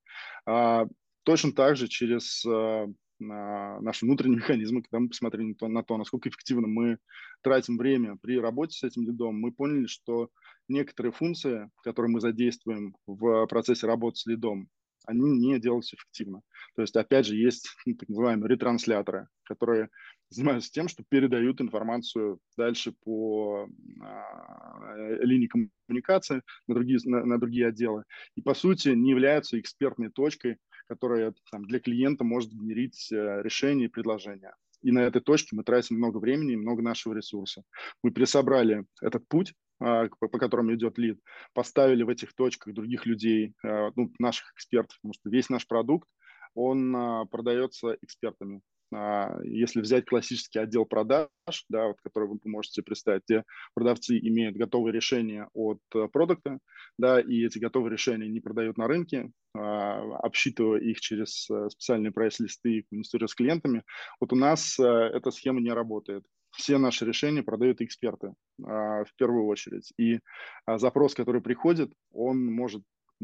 [0.46, 0.86] А,
[1.24, 2.44] точно так же через
[3.18, 6.98] наши внутренние механизмы, когда мы посмотрели на то, на то, насколько эффективно мы
[7.42, 10.30] тратим время при работе с этим лидом, мы поняли, что
[10.68, 14.70] некоторые функции, которые мы задействуем в процессе работы с лидом,
[15.06, 16.42] они не делаются эффективно.
[16.76, 19.88] То есть, опять же, есть ну, так называемые ретрансляторы, которые
[20.28, 23.68] занимаются тем, что передают информацию дальше по
[24.00, 28.04] а, линии коммуникации на другие, на, на другие отделы.
[28.36, 33.84] И, по сути, не являются экспертной точкой, которая там, для клиента может генерить э, решения
[33.84, 34.54] и предложения.
[34.82, 37.62] И на этой точке мы тратим много времени и много нашего ресурса.
[38.02, 41.20] Мы пересобрали этот путь, по которым идет лид,
[41.54, 46.08] поставили в этих точках других людей, а, ну, наших экспертов, потому что весь наш продукт,
[46.54, 48.60] он а, продается экспертами.
[49.44, 51.28] Если взять классический отдел продаж,
[51.68, 56.58] да, вот, который вы можете представить, где продавцы имеют готовые решения от э, продукта,
[56.98, 62.84] да, и эти готовые решения не продают на рынке, обсчитывая их через э, специальные прайс-листы
[62.90, 63.82] и с клиентами,
[64.20, 66.24] вот у нас э, эта схема не работает
[66.60, 69.92] все наши решения продают эксперты а, в первую очередь.
[69.98, 70.20] И
[70.66, 72.82] а, запрос, который приходит, он может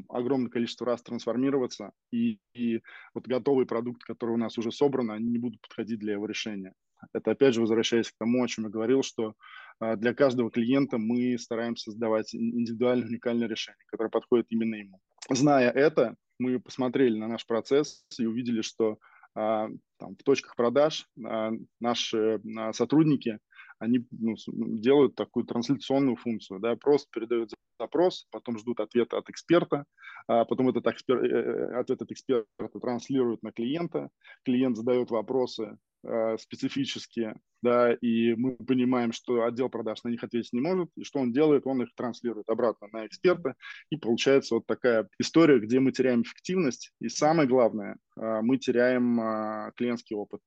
[0.09, 2.81] огромное количество раз трансформироваться, и, и
[3.15, 6.73] вот готовый продукт, который у нас уже собран, они не будут подходить для его решения.
[7.13, 9.35] Это опять же возвращаясь к тому, о чем я говорил, что
[9.79, 14.99] а, для каждого клиента мы стараемся создавать индивидуальное, уникальное решение, которое подходит именно ему.
[15.29, 18.99] Зная это, мы посмотрели на наш процесс и увидели, что
[19.37, 23.39] там, в точках продаж а, наши а, сотрудники
[23.79, 29.85] они ну, делают такую трансляционную функцию, да, просто передают запрос, потом ждут ответа от эксперта,
[30.29, 34.09] а потом этот экспер, э, э, ответ от эксперта транслируют на клиента,
[34.45, 40.53] клиент задает вопросы, Э, специфические, да, и мы понимаем, что отдел продаж на них ответить
[40.53, 43.55] не может, и что он делает, он их транслирует обратно на эксперта,
[43.91, 49.21] и получается вот такая история, где мы теряем эффективность, и самое главное, э, мы теряем
[49.21, 50.41] э, клиентский опыт.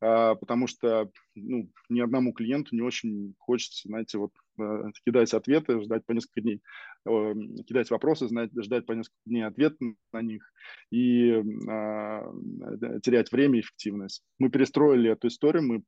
[0.00, 4.32] Потому что ну, ни одному клиенту не очень хочется, знаете, вот
[5.04, 6.60] кидать ответы, ждать по несколько дней,
[7.04, 9.76] кидать вопросы, ждать по несколько дней ответ
[10.12, 10.52] на них
[10.90, 12.22] и а,
[13.02, 14.22] терять время и эффективность.
[14.38, 15.82] Мы перестроили эту историю, мы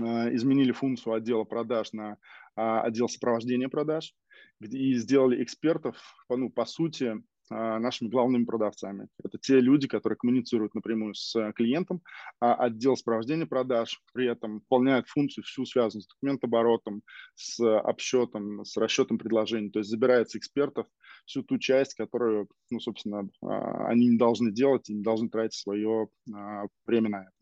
[0.00, 2.16] а, изменили функцию отдела продаж на
[2.56, 4.14] а, отдел сопровождения продаж
[4.60, 5.96] и сделали экспертов,
[6.28, 7.14] ну, по сути,
[7.50, 9.08] нашими главными продавцами.
[9.22, 12.02] Это те люди, которые коммуницируют напрямую с э, клиентом,
[12.40, 17.02] а отдел сопровождения продаж при этом выполняет функцию всю связанную с документооборотом,
[17.34, 20.86] с обсчетом, с расчетом предложений, то есть забирается экспертов
[21.26, 25.58] всю ту часть, которую, ну, собственно, а, они не должны делать и не должны тратить
[25.58, 27.32] свое а, время на это.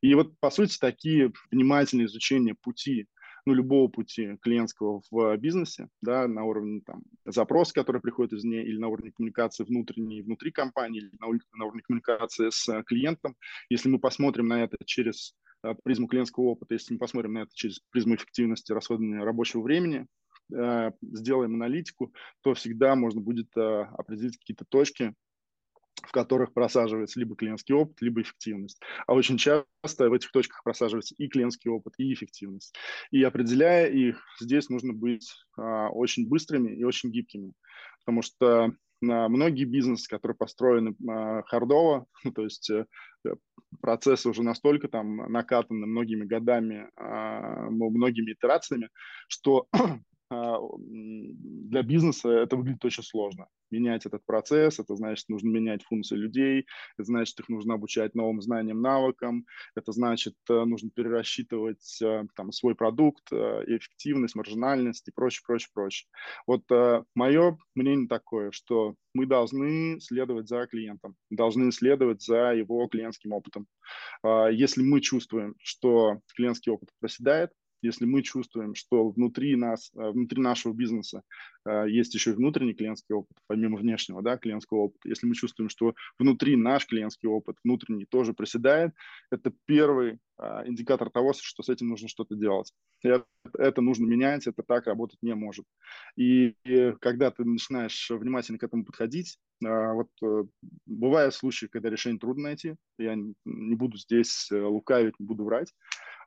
[0.00, 3.06] И вот, по сути, такие внимательные изучения пути
[3.46, 8.78] ну, любого пути клиентского в бизнесе, да, на уровне там, запроса, который приходит извне, или
[8.78, 13.36] на уровне коммуникации внутренней, внутри компании, или на, на уровне коммуникации с клиентом.
[13.70, 17.50] Если мы посмотрим на это через э, призму клиентского опыта, если мы посмотрим на это
[17.54, 20.06] через призму эффективности расходования рабочего времени,
[20.54, 25.14] э, сделаем аналитику, то всегда можно будет э, определить какие-то точки,
[26.06, 28.80] в которых просаживается либо клиентский опыт, либо эффективность.
[29.06, 32.74] А очень часто в этих точках просаживается и клиентский опыт, и эффективность.
[33.10, 37.52] И определяя их, здесь нужно быть а, очень быстрыми и очень гибкими,
[38.00, 42.86] потому что а, многие бизнесы, которые построены а, хардово, ну, то есть а,
[43.80, 48.88] процессы уже настолько там накатаны многими годами, а, многими итерациями,
[49.28, 49.68] что
[50.30, 53.46] для бизнеса это выглядит очень сложно.
[53.70, 58.40] Менять этот процесс, это значит, нужно менять функции людей, это значит, их нужно обучать новым
[58.40, 65.12] знаниям, навыкам, это значит, э, нужно перерасчитывать э, там, свой продукт, э, эффективность, маржинальность и
[65.12, 66.08] прочее, прочее, прочее.
[66.46, 66.62] Вот
[67.14, 73.66] мое мнение такое, что мы должны следовать за клиентом, должны следовать за его клиентским опытом.
[74.22, 77.50] А, если мы чувствуем, что клиентский опыт проседает,
[77.82, 81.22] если мы чувствуем, что внутри нас, э, внутри нашего бизнеса
[81.64, 85.68] э, есть еще и внутренний клиентский опыт, помимо внешнего да, клиентского опыта, если мы чувствуем,
[85.68, 88.92] что внутри наш клиентский опыт, внутренний, тоже проседает,
[89.30, 90.18] это первый
[90.66, 92.72] индикатор того, что с этим нужно что-то делать.
[93.02, 93.24] Это,
[93.58, 95.66] это нужно менять, это так работать не может.
[96.16, 100.44] И, и когда ты начинаешь внимательно к этому подходить, а, вот э,
[100.86, 105.74] бывают случаи, когда решение трудно найти, я не буду здесь э, лукавить, не буду врать,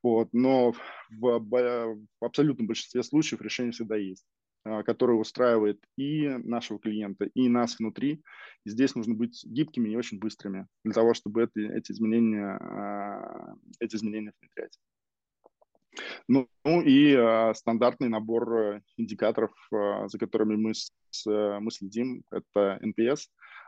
[0.04, 0.74] вот, но
[1.10, 4.26] в, в абсолютном большинстве случаев решение всегда есть.
[4.64, 8.22] А, который устраивает и нашего клиента, и нас внутри.
[8.64, 13.56] И здесь нужно быть гибкими и очень быстрыми для того, чтобы это, эти, изменения, а,
[13.80, 14.78] эти изменения внедрять.
[16.28, 20.94] Ну, ну и э, стандартный набор индикаторов, э, за которыми мы, с,
[21.26, 23.24] мы следим, это NPS,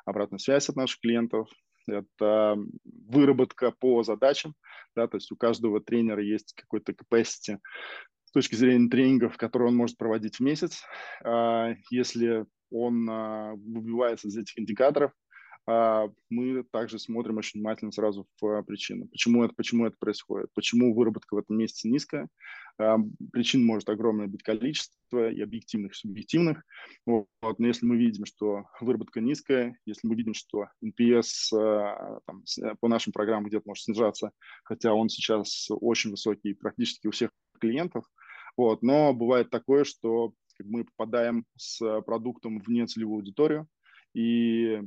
[0.06, 1.50] обратная связь от наших клиентов,
[1.86, 4.54] это выработка по задачам,
[4.96, 7.58] да, то есть у каждого тренера есть какой-то capacity
[8.34, 10.82] точки зрения тренингов, которые он может проводить в месяц.
[11.24, 15.12] А, если он а, выбивается из этих индикаторов,
[15.66, 19.08] а, мы также смотрим очень внимательно сразу в причины.
[19.08, 20.50] Почему это, почему это происходит?
[20.56, 22.28] Почему выработка в этом месяце низкая?
[23.32, 26.64] Причин может огромное быть количество, и объективных, и субъективных.
[27.06, 27.28] Вот.
[27.60, 32.44] Но если мы видим, что выработка низкая, если мы видим, что NPS там,
[32.80, 34.32] по нашим программам где-то может снижаться,
[34.64, 38.06] хотя он сейчас очень высокий практически у всех клиентов,
[38.58, 38.82] вот.
[38.84, 43.68] Но бывает такое, что мы попадаем с продуктом в нецелевую аудиторию,
[44.14, 44.82] и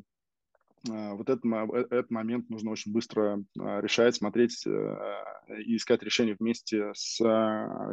[0.88, 6.92] вот этот, э, этот момент нужно очень быстро э, решать, смотреть и искать решение вместе
[6.94, 7.18] с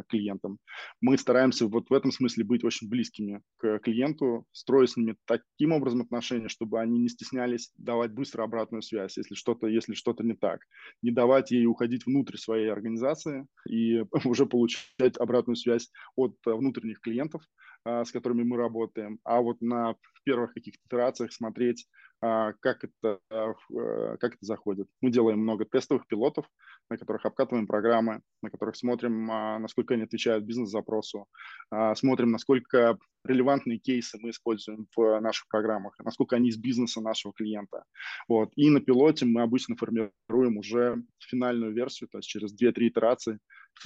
[0.08, 0.58] клиентом.
[1.00, 5.72] Мы стараемся вот в этом смысле быть очень близкими к клиенту, строить с ними таким
[5.72, 10.34] образом отношения, чтобы они не стеснялись давать быстро обратную связь, если что-то если что-то не
[10.34, 10.60] так.
[11.02, 17.42] Не давать ей уходить внутрь своей организации и уже получать обратную связь от внутренних клиентов,
[17.86, 23.52] с которыми мы работаем, а вот на первых каких-то итерациях смотреть, а, как это, а,
[23.76, 24.88] э, как это заходит.
[25.00, 26.46] Мы делаем много тестовых пилотов,
[26.90, 31.26] на которых обкатываем программы, на которых смотрим, а, насколько они отвечают бизнес-запросу,
[31.94, 37.84] смотрим, насколько релевантные кейсы мы используем в наших программах, насколько они из бизнеса нашего клиента.
[38.28, 38.52] Вот.
[38.56, 43.38] И на пилоте мы обычно формируем уже финальную версию, то есть через 2-3 итерации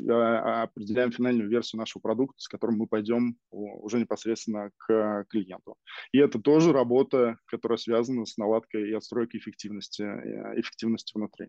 [0.07, 5.77] определяем финальную версию нашего продукта, с которым мы пойдем уже непосредственно к клиенту.
[6.13, 11.49] И это тоже работа, которая связана с наладкой и отстройкой эффективности, э, эффективности внутри.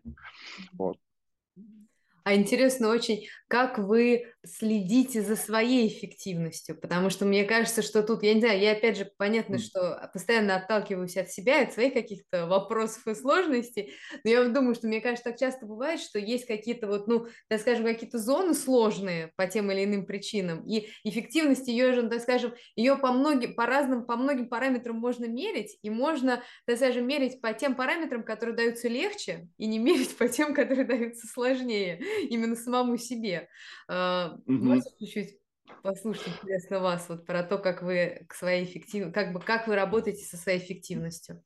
[0.72, 0.96] Вот.
[2.24, 8.22] А интересно очень, как вы следите за своей эффективностью, потому что мне кажется, что тут,
[8.22, 12.46] я не знаю, я опять же, понятно, что постоянно отталкиваюсь от себя, от своих каких-то
[12.46, 13.92] вопросов и сложностей,
[14.24, 17.60] но я думаю, что мне кажется, так часто бывает, что есть какие-то вот, ну, так
[17.60, 22.54] скажем, какие-то зоны сложные по тем или иным причинам, и эффективность ее же, так скажем,
[22.76, 27.40] ее по многим, по разным, по многим параметрам можно мерить, и можно, так скажем, мерить
[27.40, 32.00] по тем параметрам, которые даются легче, и не мерить по тем, которые даются сложнее.
[32.30, 33.48] именно самому себе.
[33.90, 34.40] Mm-hmm.
[34.46, 35.38] Можете чуть-чуть
[35.82, 39.76] послушать интересно вас вот про то, как вы к своей эффективности, как бы как вы
[39.76, 41.42] работаете со своей эффективностью?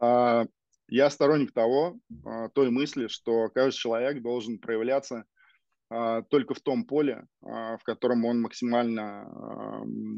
[0.00, 0.48] Uh,
[0.88, 5.24] я сторонник того, uh, той мысли, что каждый человек должен проявляться
[6.30, 9.28] только в том поле, в котором он максимально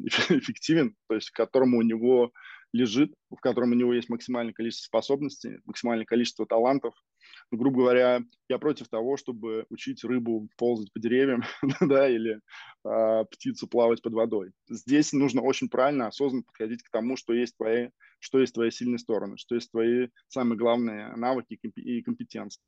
[0.06, 2.30] эффективен, то есть в котором у него
[2.74, 6.94] лежит, в котором у него есть максимальное количество способностей, максимальное количество талантов,
[7.50, 11.42] ну, грубо говоря, я против того, чтобы учить рыбу ползать по деревьям,
[11.80, 12.40] да, или
[12.84, 14.52] э, птицу плавать под водой.
[14.68, 18.98] Здесь нужно очень правильно, осознанно подходить к тому, что есть твои, что есть твои сильные
[18.98, 22.60] стороны, что есть твои самые главные навыки и компетенции.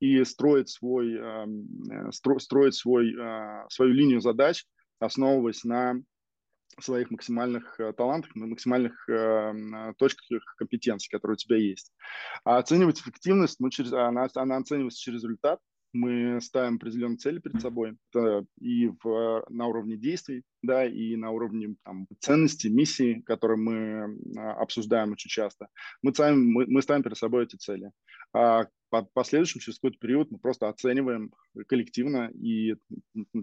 [0.00, 4.64] И строить, свой, э, стро, строить свой, э, свою линию задач,
[4.98, 5.94] основываясь на
[6.80, 11.92] своих максимальных э, талантах, максимальных э, точках компетенций, которые у тебя есть.
[12.44, 15.60] А оценивать эффективность, мы через, она, она оценивается через результат.
[15.92, 21.30] Мы ставим определенные цели перед собой это и в, на уровне действий, да, и на
[21.30, 25.68] уровне там, ценностей, миссии, которые мы а, обсуждаем очень часто.
[26.02, 27.90] Мы ставим, мы, мы ставим перед собой эти цели.
[28.34, 31.32] А по последующем, через какой-то период мы просто оцениваем
[31.66, 32.74] коллективно и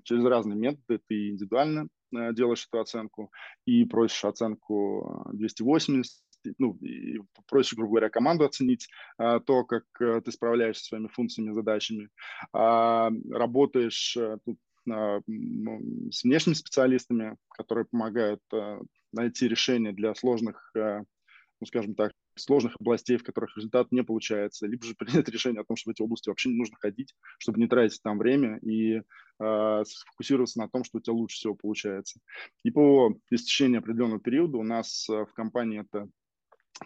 [0.03, 3.31] через разные методы, ты индивидуально Э, делаешь эту оценку
[3.65, 6.15] и просишь оценку 280, э,
[6.58, 11.08] ну, и просишь, грубо говоря, команду оценить а, то, как а, ты справляешься со своими
[11.08, 12.10] функциями, задачами.
[12.54, 14.58] А, работаешь тут
[14.91, 15.19] а,
[16.12, 18.80] с внешними специалистами, которые помогают а,
[19.12, 24.86] найти решения для сложных, ну, скажем так, сложных областей, в которых результат не получается, либо
[24.86, 27.68] же принять решение о том, что в эти области вообще не нужно ходить, чтобы не
[27.68, 29.01] тратить там время и
[29.39, 32.20] э, сфокусироваться на том, что у тебя лучше всего получается.
[32.63, 36.07] И по истечении определенного периода у нас э, в компании это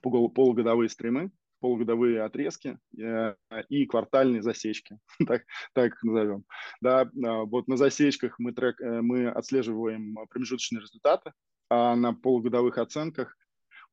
[0.02, 3.36] полугодовые стримы, полугодовые отрезки э,
[3.70, 6.46] и квартальные засечки, так, так их назовем.
[6.82, 11.32] Да, вот на засечках мы, трек, мы отслеживаем промежуточные результаты,
[11.70, 13.36] а на полугодовых оценках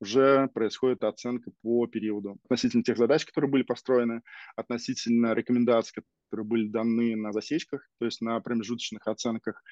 [0.00, 4.22] уже происходит оценка по периоду относительно тех задач, которые были построены,
[4.56, 9.62] относительно рекомендаций, которые были даны на засечках, то есть на промежуточных оценках.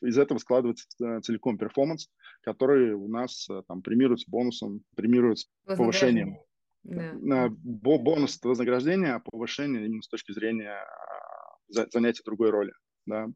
[0.00, 2.08] Из этого складывается э, целиком перформанс,
[2.42, 6.38] который у нас э, там премируется бонусом, премируется повышением.
[6.84, 7.48] Да.
[7.50, 12.72] Бонус вознаграждения, а повышение именно с точки зрения а, занятия другой роли,
[13.06, 13.28] да,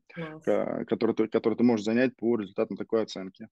[0.87, 3.49] который, ты, который ты можешь занять по результатам такой оценки.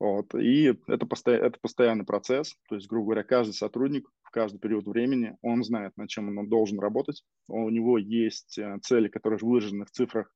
[0.00, 0.34] Вот.
[0.34, 1.30] И это, посто...
[1.30, 2.56] это постоянный процесс.
[2.68, 6.48] То есть, грубо говоря, каждый сотрудник в каждый период времени, он знает, над чем он
[6.48, 7.22] должен работать.
[7.48, 10.34] У него есть э, цели, которые выражены в цифрах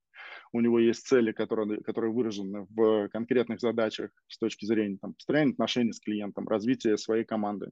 [0.52, 5.52] у него есть цели, которые, которые выражены в конкретных задачах с точки зрения там, построения
[5.52, 7.70] отношений с клиентом, развития своей команды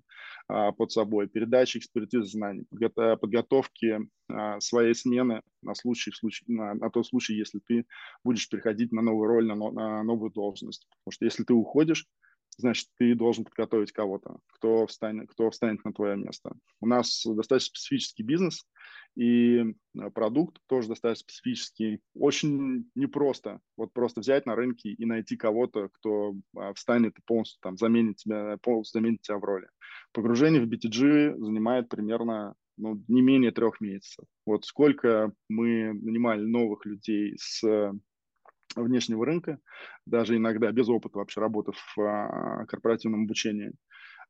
[0.49, 6.45] а, под собой, передачи экспертизы знаний, подго- подготовки а, своей смены на, случай, в случай,
[6.49, 7.87] на, на тот случай, если ты
[8.25, 10.87] будешь переходить на новую роль, на, на новую должность.
[11.05, 12.07] Потому что если ты уходишь,
[12.59, 16.55] значит, ты должен подготовить кого-то, кто встанет, кто встанет на твое место.
[16.81, 18.67] У нас достаточно специфический бизнес,
[19.15, 22.01] и э, продукт тоже достаточно специфический.
[22.15, 27.59] Очень непросто вот просто взять на рынке и найти кого-то, кто а, встанет и полностью
[27.61, 29.69] там заменит тебя, полностью заменит тебя в роли.
[30.13, 34.25] Погружение в BTG занимает примерно ну, не менее трех месяцев.
[34.47, 37.93] Вот сколько мы нанимали новых людей с
[38.75, 39.59] внешнего рынка,
[40.07, 43.73] даже иногда без опыта вообще работы в а, корпоративном обучении.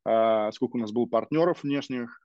[0.05, 2.21] А, сколько у нас было партнеров внешних,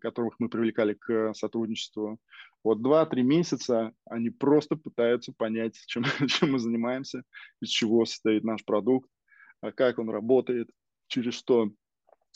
[0.00, 2.18] которых мы привлекали к сотрудничеству.
[2.62, 7.22] Вот два-три месяца они просто пытаются понять, чем, чем мы занимаемся,
[7.60, 9.10] из чего состоит наш продукт,
[9.74, 10.70] как он работает,
[11.08, 11.70] через что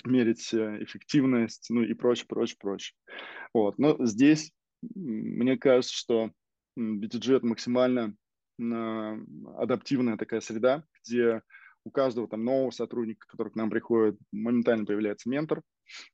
[0.05, 2.95] мерить э, эффективность, ну и прочее, прочее, прочее.
[3.53, 3.79] Вот.
[3.79, 4.53] Но здесь
[4.95, 6.31] мне кажется, что
[6.79, 8.15] BTG это максимально
[9.57, 11.43] адаптивная такая среда, где
[11.85, 15.63] у каждого там нового сотрудника, который к нам приходит, моментально появляется ментор,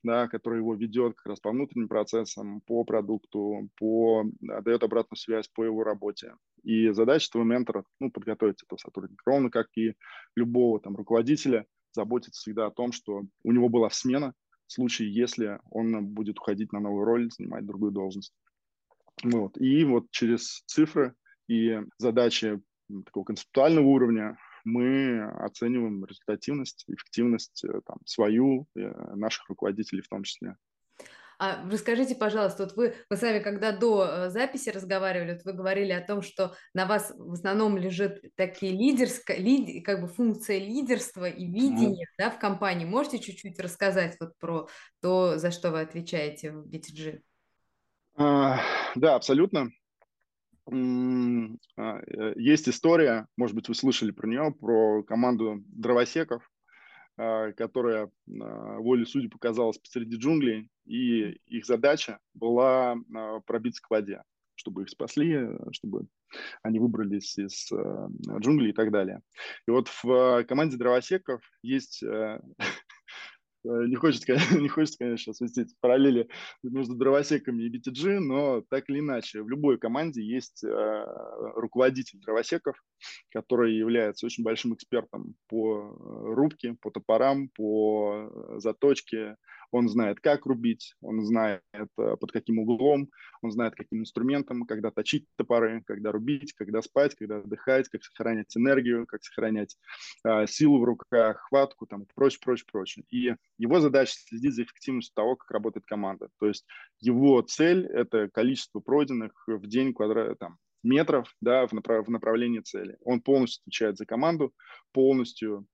[0.03, 5.19] да, который его ведет как раз по внутренним процессам, по продукту, по, да, дает обратную
[5.19, 6.35] связь по его работе.
[6.63, 9.95] И задача этого ментора, ну, подготовить этого сотрудника, ровно как и
[10.37, 14.35] любого там руководителя, заботиться всегда о том, что у него была смена
[14.67, 18.33] в случае, если он будет уходить на новую роль, занимать другую должность.
[19.23, 19.59] Вот.
[19.59, 21.15] И вот через цифры
[21.49, 22.61] и задачи
[23.05, 28.81] такого концептуального уровня мы оцениваем результативность, эффективность э, там, свою, э,
[29.15, 30.57] наших руководителей в том числе.
[31.41, 35.55] А расскажите, пожалуйста, вот вы, мы с вами когда до э, записи разговаривали, вот вы
[35.55, 40.59] говорили о том, что на вас в основном лежит такие лидерская, лид, как бы функция
[40.59, 42.15] лидерства и видения mm.
[42.19, 42.85] да, в компании.
[42.85, 44.69] Можете чуть-чуть рассказать вот про
[45.01, 47.21] то, за что вы отвечаете в BTG?
[48.17, 48.61] А,
[48.95, 49.71] да, абсолютно.
[50.67, 56.49] А, э, есть история, может быть, вы слышали про нее, про команду дровосеков,
[57.17, 62.97] а, которая а, волей судьи показалась посреди джунглей, и их задача была
[63.47, 64.23] пробиться к воде,
[64.55, 66.07] чтобы их спасли, чтобы
[66.63, 69.21] они выбрались из джунглей и так далее.
[69.67, 72.41] И вот в команде дровосеков есть э, Э,
[73.65, 74.27] не хочется,
[74.61, 76.29] не хочется, конечно, свистеть параллели
[76.63, 81.05] между дровосеками и BTG, но так или иначе, в любой команде есть э,
[81.55, 82.77] руководитель дровосеков,
[83.31, 89.37] который является очень большим экспертом по э, рубке, по топорам, по заточке,
[89.71, 91.87] он знает, как рубить, он знает, э,
[92.17, 93.11] под каким углом,
[93.43, 98.57] он знает, каким инструментом, когда точить топоры, когда рубить, когда спать, когда отдыхать, как сохранять
[98.57, 99.77] энергию, как сохранять
[100.25, 103.05] э, силу в руках, хватку, там, прочее, прочее, прочее.
[103.11, 106.29] И его задача следить за эффективностью того, как работает команда.
[106.39, 106.67] То есть
[107.01, 112.61] его цель– это количество пройденных в день квадрат, там, метров да, в, направ- в направлении
[112.61, 112.97] цели.
[113.05, 114.55] Он полностью отвечает за команду,
[114.93, 115.67] полностью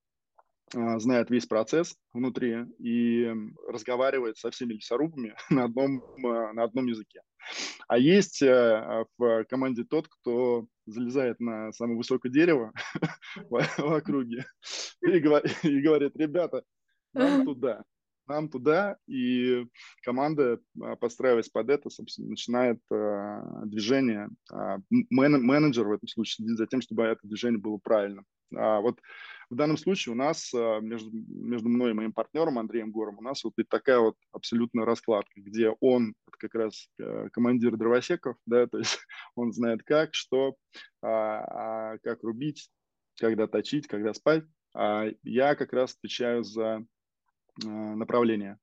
[0.75, 3.31] а, знает весь процесс внутри и
[3.67, 7.21] разговаривает со всеми лесорубами на одном, а, на одном языке.
[7.87, 12.73] А есть э, в команде тот, кто залезает на самое высокое дерево
[13.49, 14.45] в округе
[15.01, 16.63] и говорит, ребята,
[17.13, 17.85] нам туда,
[18.27, 19.65] нам туда, и
[20.03, 24.29] команда, а, подстраиваясь под это, собственно, начинает движение.
[24.89, 28.25] менеджер в этом случае следит за тем, чтобы это движение было правильным.
[28.55, 28.99] А вот
[29.49, 33.21] в данном случае у нас а, между, между мной и моим партнером Андреем Гором у
[33.21, 38.77] нас вот такая вот абсолютная раскладка, где он как раз э, командир дровосеков, да, то
[38.77, 38.99] есть
[39.35, 40.55] он знает как, что,
[41.01, 42.69] а, а, как рубить,
[43.19, 44.43] когда точить, когда спать.
[44.73, 46.85] А я как раз отвечаю за
[47.65, 48.57] а, направление.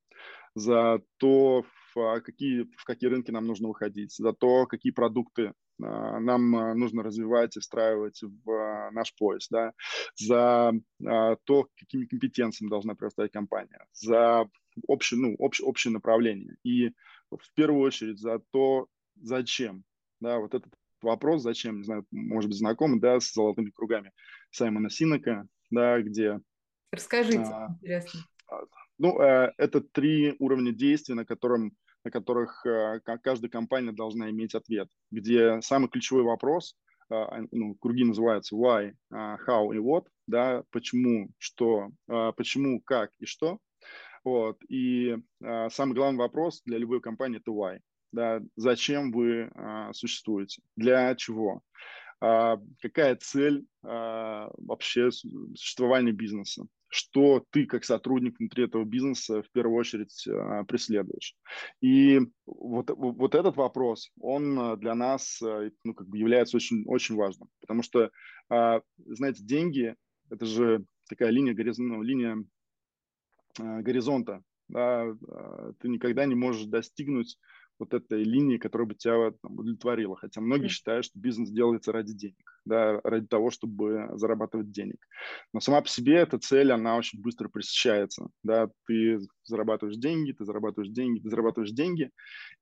[0.54, 1.64] за то,
[1.94, 7.56] в какие, в какие рынки нам нужно выходить, за то, какие продукты нам нужно развивать
[7.56, 9.72] и встраивать в наш поиск, да,
[10.14, 14.48] за то, какими компетенциями должна предоставить компания, за
[14.86, 16.56] общее, ну, общее, общее направление.
[16.62, 16.90] И
[17.30, 18.86] в первую очередь за то,
[19.16, 19.82] зачем.
[20.20, 20.72] Да, вот этот
[21.02, 24.12] вопрос, зачем, не знаю, может быть, знакомы, да, с золотыми кругами
[24.50, 26.40] Саймона Синака, да, где...
[26.92, 28.20] Расскажите, а, интересно.
[28.98, 31.72] А, ну, э, это три уровня действий, на, котором,
[32.04, 36.76] на которых э, каждая компания должна иметь ответ, где самый ключевой вопрос,
[37.10, 43.26] э, ну, круги называются why, uh, how и what, да, почему, что, почему, как и
[43.26, 43.58] что.
[44.24, 44.56] Вот.
[44.70, 45.18] И
[45.68, 47.78] самый главный вопрос для любой компании– это why
[48.14, 51.62] да, зачем вы а, существуете, для чего,
[52.20, 56.64] а, какая цель а, вообще существования бизнеса,
[56.94, 61.34] что ты как сотрудник внутри этого бизнеса в первую очередь а, преследуешь.
[61.80, 67.48] И вот, вот этот вопрос, он для нас ну, как бы является очень, очень важным,
[67.60, 68.10] потому что,
[68.48, 69.96] а, знаете, деньги–
[70.30, 72.44] это же такая линия, горизонта, ну, линия
[73.58, 77.38] а, горизонта, да, а, ты никогда не можешь достигнуть
[77.78, 80.16] вот этой линии, которая бы тебя там, удовлетворила.
[80.16, 84.96] Хотя многие считают, что бизнес делается ради денег, да, ради того, чтобы зарабатывать денег.
[85.52, 88.28] Но сама по себе эта цель, она очень быстро пресыщается.
[88.42, 88.70] Да?
[88.86, 92.10] Ты зарабатываешь деньги, ты зарабатываешь деньги, ты зарабатываешь деньги,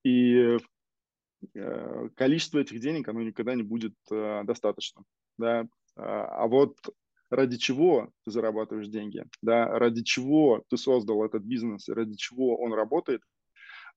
[0.05, 0.59] и
[1.55, 5.03] э, количество этих денег, оно никогда не будет э, достаточно.
[5.39, 5.67] Да?
[5.97, 6.77] А, а вот
[7.33, 12.75] ради чего ты зарабатываешь деньги, да, ради чего ты создал этот бизнес, ради чего он
[12.75, 13.23] работает,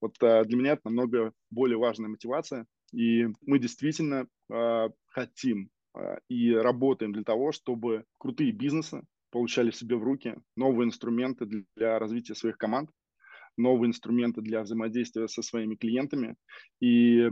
[0.02, 6.18] вот а, для меня это намного более важная мотивация, и мы действительно а, хотим а,
[6.30, 12.36] и работаем для того, чтобы крутые бизнесы получали себе в руки новые инструменты для развития
[12.36, 12.90] своих команд,
[13.58, 16.36] новые инструменты для взаимодействия со своими клиентами.
[16.82, 17.32] И э,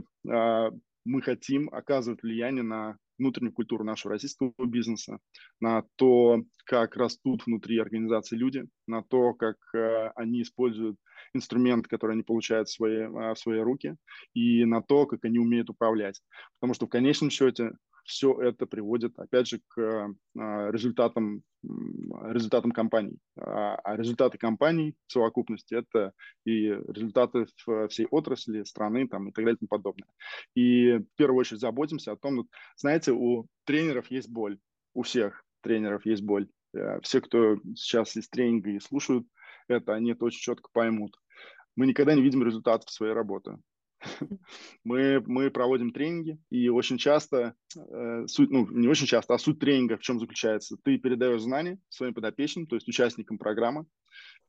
[1.04, 5.18] мы хотим оказывать влияние на внутреннюю культуру нашего российского бизнеса,
[5.60, 10.98] на то, как растут внутри организации люди, на то, как э, они используют
[11.32, 13.96] инструмент, который они получают в свои, э, в свои руки,
[14.34, 16.20] и на то, как они умеют управлять.
[16.60, 17.72] Потому что в конечном счете
[18.04, 20.08] все это приводит, опять же, к э,
[20.70, 23.18] результатам, результатам компаний.
[23.36, 26.12] А, а результаты компаний в совокупности– это
[26.44, 27.46] и результаты
[27.88, 30.08] всей отрасли, страны там, и так далее и тому подобное.
[30.54, 34.58] И в первую очередь заботимся о том, знаете, у тренеров есть боль,
[34.92, 36.48] у всех тренеров есть боль.
[36.74, 39.26] Э, все, кто сейчас из тренинга и слушают
[39.68, 41.16] это, они это очень четко поймут.
[41.76, 43.56] Мы никогда не видим результатов своей работы.
[44.84, 49.58] Мы, мы проводим тренинги, и очень часто, э, суть, ну, не очень часто, а суть
[49.58, 50.76] тренинга в чем заключается?
[50.82, 53.86] Ты передаешь знания своим подопечным, то есть участникам программы,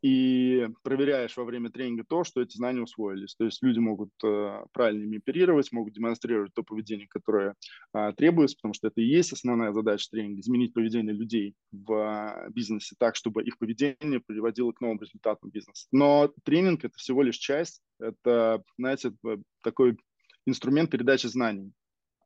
[0.01, 3.35] и проверяешь во время тренинга то, что эти знания усвоились.
[3.35, 7.55] То есть люди могут э, правильно ими оперировать, могут демонстрировать то поведение, которое
[7.93, 12.49] э, требуется, потому что это и есть основная задача тренинга– изменить поведение людей в э,
[12.51, 15.87] бизнесе так, чтобы их поведение приводило к новым результатам бизнеса.
[15.91, 19.13] Но тренинг– это всего лишь часть, это, знаете,
[19.61, 19.97] такой
[20.45, 21.71] инструмент передачи знаний.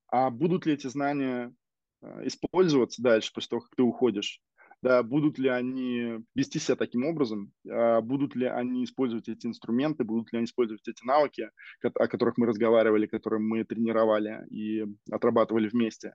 [0.07, 1.53] А будут ли эти знания
[2.01, 4.41] э, использоваться дальше, после того, как ты уходишь?
[4.81, 10.03] Да, будут ли они вести себя таким образом, а, будут ли они использовать эти инструменты,
[10.03, 11.49] будут ли они использовать эти навыки,
[11.81, 16.13] о которых мы разговаривали, которые мы тренировали и отрабатывали вместе.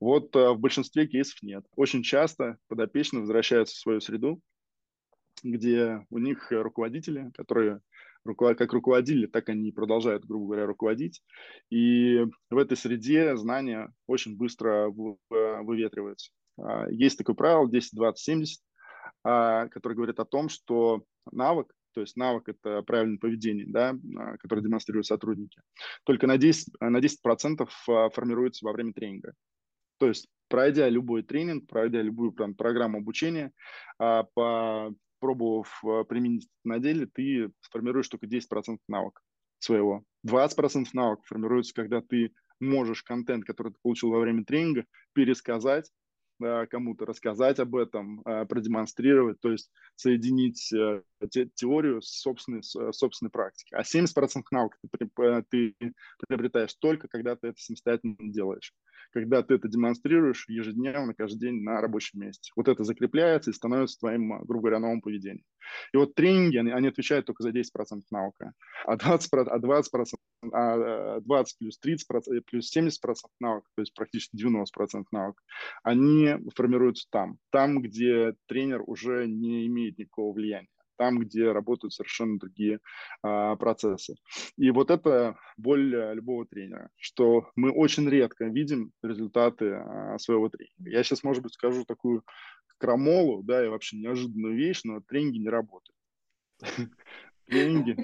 [0.00, 1.64] Вот а, в большинстве кейсов нет.
[1.74, 4.40] Очень часто подопечные возвращаются в свою среду,
[5.42, 7.80] где у них руководители, которые
[8.36, 11.22] как руководили, так они продолжают, грубо говоря, руководить.
[11.70, 14.90] И в этой среде знания очень быстро
[15.28, 16.30] выветриваются.
[16.60, 18.60] А, есть такое правило 10, 20, 70,
[19.22, 24.62] которое говорит о том, что навык, то есть навык– это правильное поведение, да, а, которое
[24.62, 25.60] демонстрируют сотрудники,
[26.04, 29.34] только на 10%, на 10% а, формируется во время тренинга.
[29.98, 33.52] То есть пройдя любой тренинг, пройдя любую прям, программу обучения,
[33.98, 39.22] попробовав применить на деле, ты сформируешь только 10% навыка
[39.60, 40.02] своего.
[40.26, 45.88] 20% навыка формируется, когда ты можешь контент, который ты получил во время тренинга, пересказать
[46.70, 51.02] кому-то рассказать об этом, а, продемонстрировать, то есть соединить э,
[51.54, 53.78] теорию с собственной, э, собственной практикой.
[53.78, 55.94] А 70% навыков ты, ты
[56.28, 58.72] приобретаешь только, когда ты это самостоятельно делаешь
[59.12, 62.50] когда ты это демонстрируешь ежедневно, каждый день на рабочем месте.
[62.56, 65.44] Вот это закрепляется и становится твоим, грубо говоря, новым поведением.
[65.92, 68.52] И вот тренинги, они, они отвечают только за 10% навыка,
[68.84, 69.82] а 20%, а 20%,
[70.52, 72.08] а 20 плюс 30
[72.46, 72.90] плюс 70%
[73.40, 75.40] навыка, то есть практически 90% навык,
[75.82, 80.68] они формируются там, там, где тренер уже не имеет никакого влияния
[81.02, 82.78] там, где работают совершенно другие
[83.22, 84.14] а, процессы.
[84.56, 90.90] И вот это боль любого тренера, что мы очень редко видим результаты а, своего тренинга.
[90.90, 92.22] Я сейчас, может быть, скажу такую
[92.78, 95.98] крамолу, да, и вообще неожиданную вещь, но тренинги не работают.
[97.46, 97.94] Тренинги,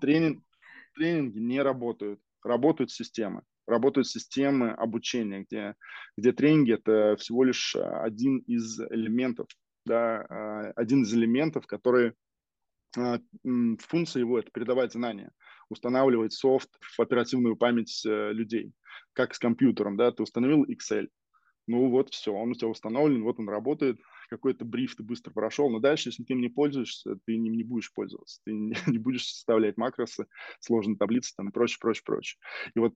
[0.00, 0.42] тренинг,
[0.96, 2.20] тренинги не работают.
[2.42, 5.74] Работают системы работают системы обучения, где,
[6.16, 9.48] где тренинги– это всего лишь один из элементов,
[9.86, 12.14] да, а, один из элементов, который
[12.96, 13.18] а,
[13.80, 15.30] функция его– это передавать знания,
[15.68, 18.72] устанавливать софт в оперативную память э, людей,
[19.14, 21.08] как с компьютером, да, ты установил Excel,
[21.66, 23.98] ну вот все, он у тебя установлен, вот он работает,
[24.28, 27.64] какой-то бриф ты быстро прошел, но дальше, если ты им не пользуешься, ты ним не
[27.64, 28.52] будешь пользоваться, ты
[28.86, 30.26] не, будешь составлять макросы,
[30.60, 32.38] сложные таблицы там и прочее, прочее, прочее.
[32.74, 32.94] И вот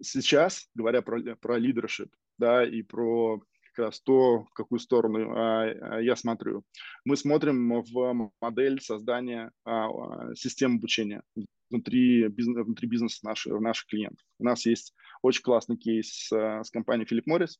[0.00, 3.40] сейчас, говоря про, про лидершип, да, и про
[3.72, 6.64] как раз то, в какую сторону а, а, я смотрю.
[7.04, 11.22] Мы смотрим в модель создания а, а систем обучения
[11.70, 14.24] внутри, бизнес, внутри бизнеса наших, наших клиентов.
[14.38, 17.52] У нас есть очень классный кейс с, с компанией Philip Morris.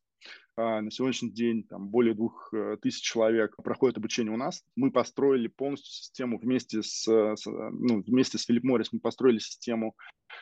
[0.57, 4.63] А, на сегодняшний день там более двух э, тысяч человек проходит обучение у нас.
[4.77, 9.97] Мы построили полностью систему вместе с, с, ну, вместе с Philip Morris, мы построили систему,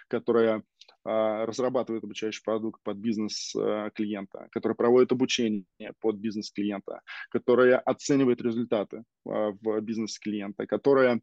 [0.09, 0.63] которая
[1.05, 5.65] а, разрабатывает обучающий продукт под бизнес э, клиента, который проводит обучение
[6.01, 7.01] под бизнес клиента,
[7.31, 11.21] которая оценивает результаты а, в бизнес клиента, которая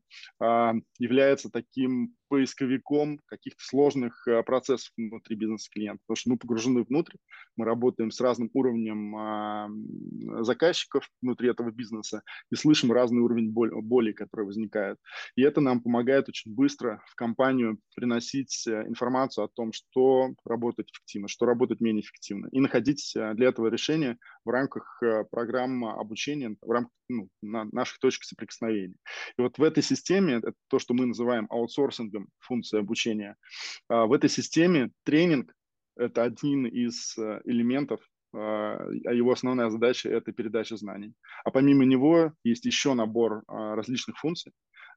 [0.99, 7.18] является таким поисковиком каких-то сложных процессов внутри бизнес клиента, потому что мы погружены внутрь,
[7.56, 14.46] мы работаем с разным уровнем заказчиков внутри этого бизнеса и слышим разный уровень боли, который
[14.46, 14.98] возникает.
[15.36, 20.89] И это нам помогает очень быстро в компанию приносить э, информацию о том, что работает
[20.89, 25.91] эффективно, что работает менее эффективно, и находить э, для этого решение в рамках э, программы
[25.91, 28.96] обучения, в рамках ну, на наших точек соприкосновения.
[29.38, 33.36] И вот в этой системе, это то, что мы называем аутсорсингом функции обучения,
[33.89, 35.54] а, в этой системе тренинг–
[35.98, 37.16] это один из
[37.46, 38.02] элементов
[38.36, 41.14] а, а его основная задача– это передача знаний.
[41.44, 44.52] А помимо него есть еще набор различных функций,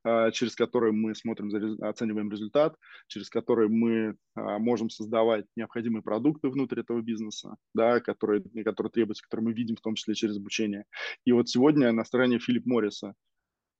[0.04, 1.50] а, через которые мы смотрим,
[1.82, 2.76] оцениваем результат,
[3.08, 9.24] через которые мы а, можем создавать необходимые продукты внутри этого бизнеса, да, которые, которые требуются,
[9.24, 10.84] которые мы видим в том числе через обучение.
[11.24, 13.14] И вот сегодня на стороне Филипп Морриса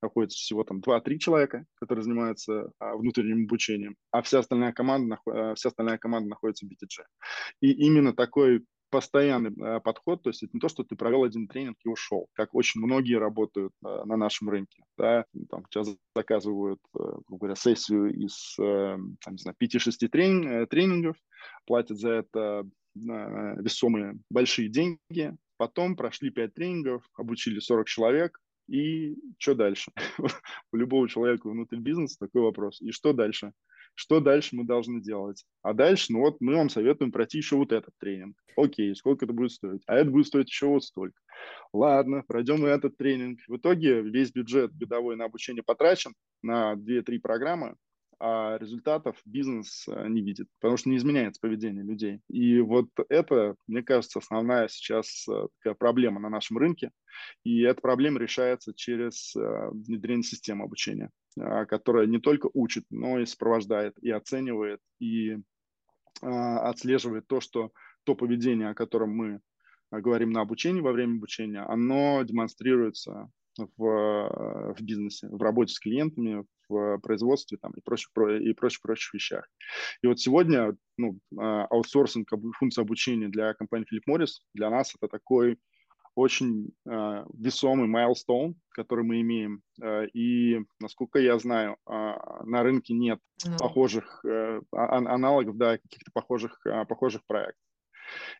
[0.00, 5.18] находится всего там 2-3 человека, которые занимаются а, внутренним обучением, а вся остальная команда,
[5.54, 7.04] вся остальная команда находится в BTG.
[7.60, 11.48] И именно такой постоянный э, подход, то есть это не то, что ты провел один
[11.48, 14.82] тренинг и ушел, как очень многие работают э, на нашем рынке.
[14.96, 15.24] Да?
[15.50, 21.16] Там сейчас заказывают, э, грубо говоря, сессию из там, не знаю, 5-6 тренинг, тренингов,
[21.66, 22.64] платят за это
[22.94, 29.92] весомые большие деньги, потом прошли 5 тренингов, обучили 40 человек, и что дальше?
[30.72, 32.80] У любого человека внутри бизнеса такой вопрос.
[32.80, 33.52] И что дальше?
[34.00, 35.44] Что дальше мы должны делать?
[35.60, 38.36] А дальше, ну вот мы вам советуем пройти еще вот этот тренинг.
[38.56, 39.82] Окей, сколько это будет стоить?
[39.88, 41.20] А это будет стоить еще вот столько.
[41.72, 43.40] Ладно, пройдем и этот тренинг.
[43.48, 47.74] В итоге весь бюджет годовой на обучение потрачен на 2-3 программы,
[48.20, 52.20] а результатов бизнес э, не видит, потому что не изменяется поведение людей.
[52.28, 56.90] И вот это, мне кажется, основная сейчас э, такая проблема на нашем рынке.
[57.44, 61.10] И эта проблема решается через э, внедрение системы обучения,
[61.66, 65.36] которая не только учит, но и сопровождает, и оценивает, и
[66.20, 67.72] отслеживает то, что
[68.04, 69.40] то поведение, о котором мы
[69.90, 73.30] говорим на обучении во время обучения, оно демонстрируется
[73.76, 79.14] в, в бизнесе, в работе с клиентами, в производстве там, и прочих, и прочих, прочих
[79.14, 79.48] вещах.
[80.02, 82.28] И вот сегодня ну, а, аутсорсинг
[82.58, 85.58] функции обучения для компании Philip Morris для нас это такой
[86.18, 89.62] очень э, весомый milestone, который мы имеем.
[89.80, 91.92] Э, и, насколько я знаю, э,
[92.44, 93.56] на рынке нет no.
[93.56, 97.62] похожих э, аналогов, да, каких-то похожих, э, похожих проектов.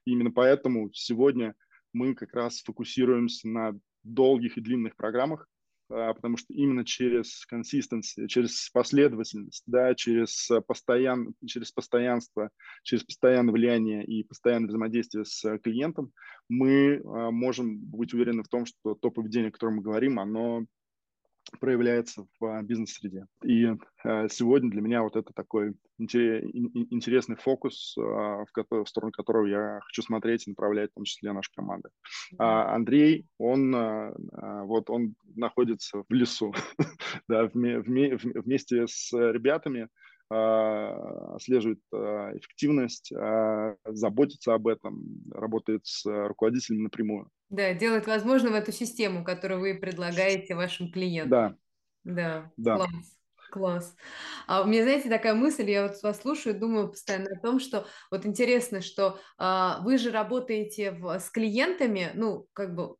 [0.04, 1.54] И именно поэтому сегодня
[1.92, 5.46] мы как раз фокусируемся на долгих и длинных программах,
[5.88, 12.50] потому что именно через консистенцию, через последовательность, да, через, постоян, через постоянство,
[12.82, 16.12] через постоянное влияние и постоянное взаимодействие с клиентом
[16.48, 20.64] мы а, можем быть уверены в том, что то поведение, о котором мы говорим, оно
[21.60, 23.26] проявляется в а, бизнес-среде.
[23.42, 23.66] И
[24.04, 30.02] а, сегодня для меня вот это такой интересный фокус, а, в, сторону которого я хочу
[30.02, 31.90] смотреть и направлять, в том числе нашей команды.
[32.38, 33.74] А Андрей, он
[34.66, 36.54] вот он находится в лесу,
[37.28, 39.88] да, вместе с ребятами,
[40.30, 43.12] отслеживает эффективность,
[43.84, 47.30] заботится об этом, работает с руководителем напрямую.
[47.50, 51.58] Да, делать возможным эту систему, которую вы предлагаете вашим клиентам.
[52.04, 52.76] Да, Да, да.
[52.76, 53.18] класс.
[53.50, 53.96] Класс.
[54.46, 57.86] А у меня, знаете, такая мысль, я вот вас слушаю, думаю постоянно о том, что
[58.10, 62.96] вот интересно, что а, вы же работаете в, с клиентами, ну, как бы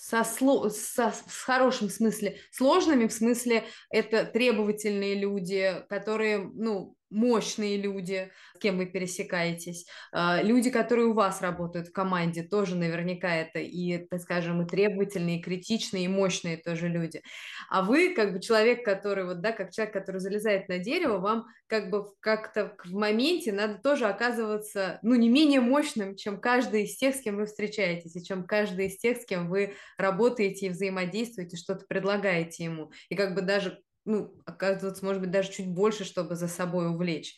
[0.00, 7.76] со, сло, со, в хорошем смысле, сложными в смысле это требовательные люди, которые, ну, мощные
[7.76, 13.34] люди, с кем вы пересекаетесь, а, люди, которые у вас работают в команде, тоже наверняка
[13.34, 17.22] это и, так скажем, и требовательные, и критичные, и мощные тоже люди.
[17.70, 21.46] А вы, как бы человек, который вот, да, как человек, который залезает на дерево, вам
[21.66, 26.96] как бы как-то в моменте надо тоже оказываться, ну, не менее мощным, чем каждый из
[26.96, 30.70] тех, с кем вы встречаетесь, и чем каждый из тех, с кем вы работаете и
[30.70, 32.90] взаимодействуете, что-то предлагаете ему.
[33.08, 37.36] И как бы даже ну, оказываться, может быть, даже чуть больше, чтобы за собой увлечь.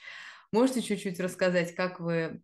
[0.53, 2.41] Можете чуть-чуть рассказать, как вы,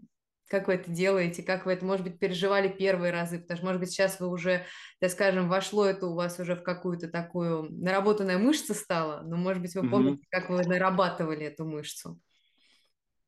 [0.48, 3.80] как вы это делаете, как вы это, может быть, переживали первые разы, потому что, может
[3.80, 4.64] быть, сейчас вы уже,
[5.00, 9.60] так скажем, вошло это у вас уже в какую-то такую наработанная мышца стала, но, может
[9.60, 10.28] быть, вы помните, mm-hmm.
[10.30, 12.20] как вы нарабатывали эту мышцу?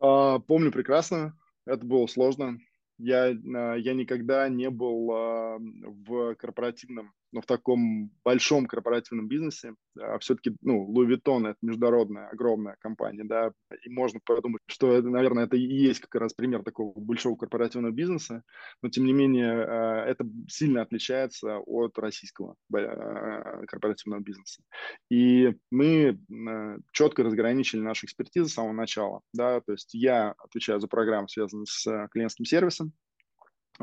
[0.00, 1.36] А, помню прекрасно,
[1.66, 2.58] это было сложно.
[2.98, 9.74] Я, а, я никогда не был а, в корпоративном но в таком большом корпоративном бизнесе,
[9.98, 13.52] а все-таки, ну, Louis Vuitton— это международная, огромная компания, да,
[13.84, 17.92] и можно подумать, что, это, наверное, это и есть как раз пример такого большого корпоративного
[17.92, 18.42] бизнеса,
[18.82, 24.62] но, тем не менее, а, это сильно отличается от российского а, корпоративного бизнеса.
[25.10, 30.80] И мы а, четко разграничили нашу экспертизу с самого начала, да, то есть я отвечаю
[30.80, 32.92] за программу, связанную с клиентским сервисом,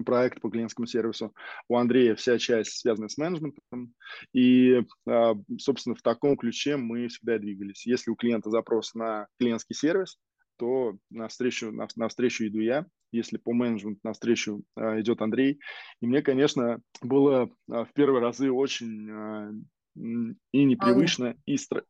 [0.04, 1.34] проект по клиентскому сервису.
[1.68, 3.94] У Андрея вся часть связана с менеджментом.
[4.34, 7.86] И, а, собственно, в таком ключе мы всегда двигались.
[7.86, 10.18] Если у клиента запрос на клиентский сервис,
[10.58, 12.86] то навстречу, на, навстречу иду я.
[13.12, 15.60] Если по менеджменту навстречу а, идет Андрей.
[16.02, 19.66] И мне, конечно, было а, в первые разы очень
[19.96, 21.86] и непривычно, и, стра-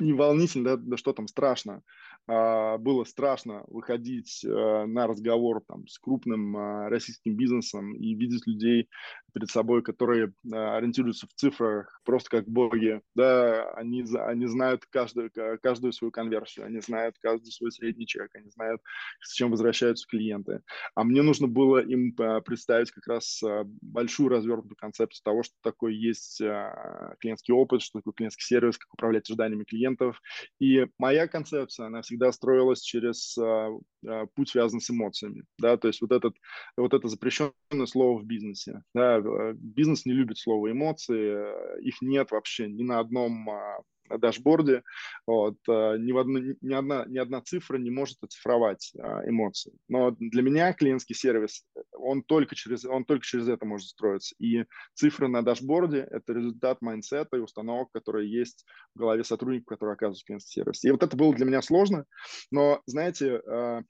[0.00, 1.82] и волнительно, да, да что там страшно
[2.26, 8.88] было страшно выходить э, на разговор там, с крупным а, российским бизнесом и видеть людей
[9.32, 13.00] перед собой, которые а, ориентируются в цифрах просто как боги.
[13.14, 15.30] Да, они, они знают каждую,
[15.62, 18.80] каждую свою конверсию, они знают каждый свой средний чек, они знают,
[19.20, 20.60] с чем возвращаются клиенты.
[20.94, 22.14] А мне нужно было им
[22.44, 23.42] представить как раз
[23.82, 26.38] большую развернутую концепцию того, что такое есть
[27.20, 30.20] клиентский опыт, что такое клиентский сервис, как управлять ожиданиями клиентов.
[30.60, 33.70] И моя концепция, она всегда всегда строилась через а,
[34.06, 36.36] а, путь, связан с эмоциями, да, то есть вот, этот,
[36.76, 39.20] вот это запрещенное слово в бизнесе, да,
[39.54, 43.78] бизнес не любит слово эмоции, их нет вообще ни на одном а,
[44.08, 44.82] дашборде,
[45.26, 49.72] вот, э, ни, в одну, ни, одна, ни одна цифра не может оцифровать а, эмоции.
[49.88, 54.34] Но для меня клиентский сервис, он только, через, он только через это может строиться.
[54.38, 59.94] И цифры на дашборде– это результат майндсета и установок, которые есть в голове сотрудников, которые
[59.94, 60.84] оказывают клиентский сервис.
[60.84, 62.04] И вот это было для меня сложно,
[62.50, 63.82] но, знаете, э,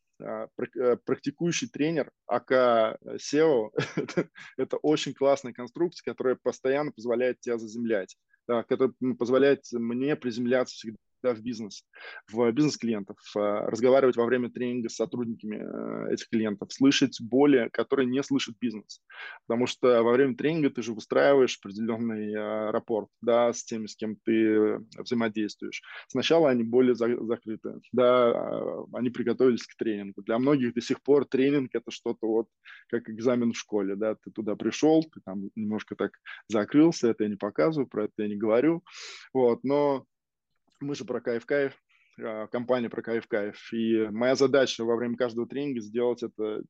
[1.05, 3.71] практикующий тренер, АК SEO,
[4.57, 10.97] это очень классная конструкция, которая постоянно позволяет тебя заземлять который позволяет мне приземляться всегда
[11.33, 11.85] в бизнес,
[12.31, 17.71] в бизнес клиентов, э, разговаривать во время тренинга с сотрудниками э, этих клиентов, слышать боли,
[17.73, 19.01] которые не слышит бизнес.
[19.47, 23.97] Потому что во время тренинга ты же выстраиваешь определенный э, рапорт да, с теми, с
[23.97, 25.83] кем ты взаимодействуешь.
[26.09, 30.23] Сначала они более закрыты, да, они приготовились к тренингу.
[30.23, 32.49] Для многих до сих пор тренинг это что-то вот
[32.89, 36.13] как экзамен в школе, да, ты туда пришел, ты там немножко так
[36.49, 38.83] закрылся, это я не показываю, про это я не говорю,
[39.33, 40.05] вот, но
[40.81, 41.73] мы же про кайф-кайф,
[42.21, 43.73] а, компания про кайф-кайф.
[43.73, 46.63] И моя задача во время каждого тренинга сделать это,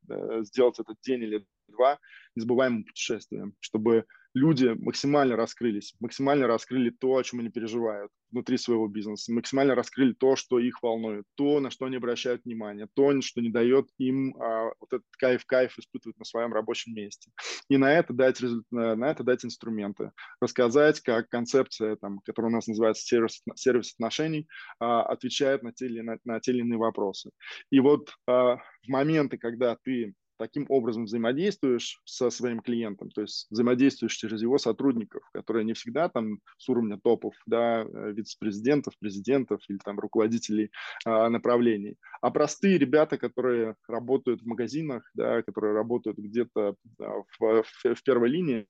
[0.45, 1.99] сделать этот день или два
[2.35, 8.89] незабываемым путешествием, чтобы люди максимально раскрылись, максимально раскрыли то, о чем они переживают внутри своего
[8.89, 13.41] бизнеса, максимально раскрыли то, что их волнует, то, на что они обращают внимание, то, что
[13.41, 17.30] не дает им а, вот этот кайф-кайф испытывать на своем рабочем месте.
[17.68, 20.11] И на это дать, на это дать инструменты,
[20.41, 24.49] рассказать, как концепция, там, которая у нас называется сервис, сервис отношений,
[24.80, 27.30] а, отвечает на те, или, на, на те или иные вопросы.
[27.70, 33.47] И вот а, в моменты, когда ты таким образом взаимодействуешь со своим клиентом, то есть
[33.51, 39.61] взаимодействуешь через его сотрудников, которые не всегда там с уровня топов, да, э, вице-президентов, президентов
[39.68, 40.70] или там руководителей
[41.05, 47.95] а, направлений, а простые ребята, которые работают в магазинах, да, которые работают где-то в, в,
[47.95, 48.66] в первой линии,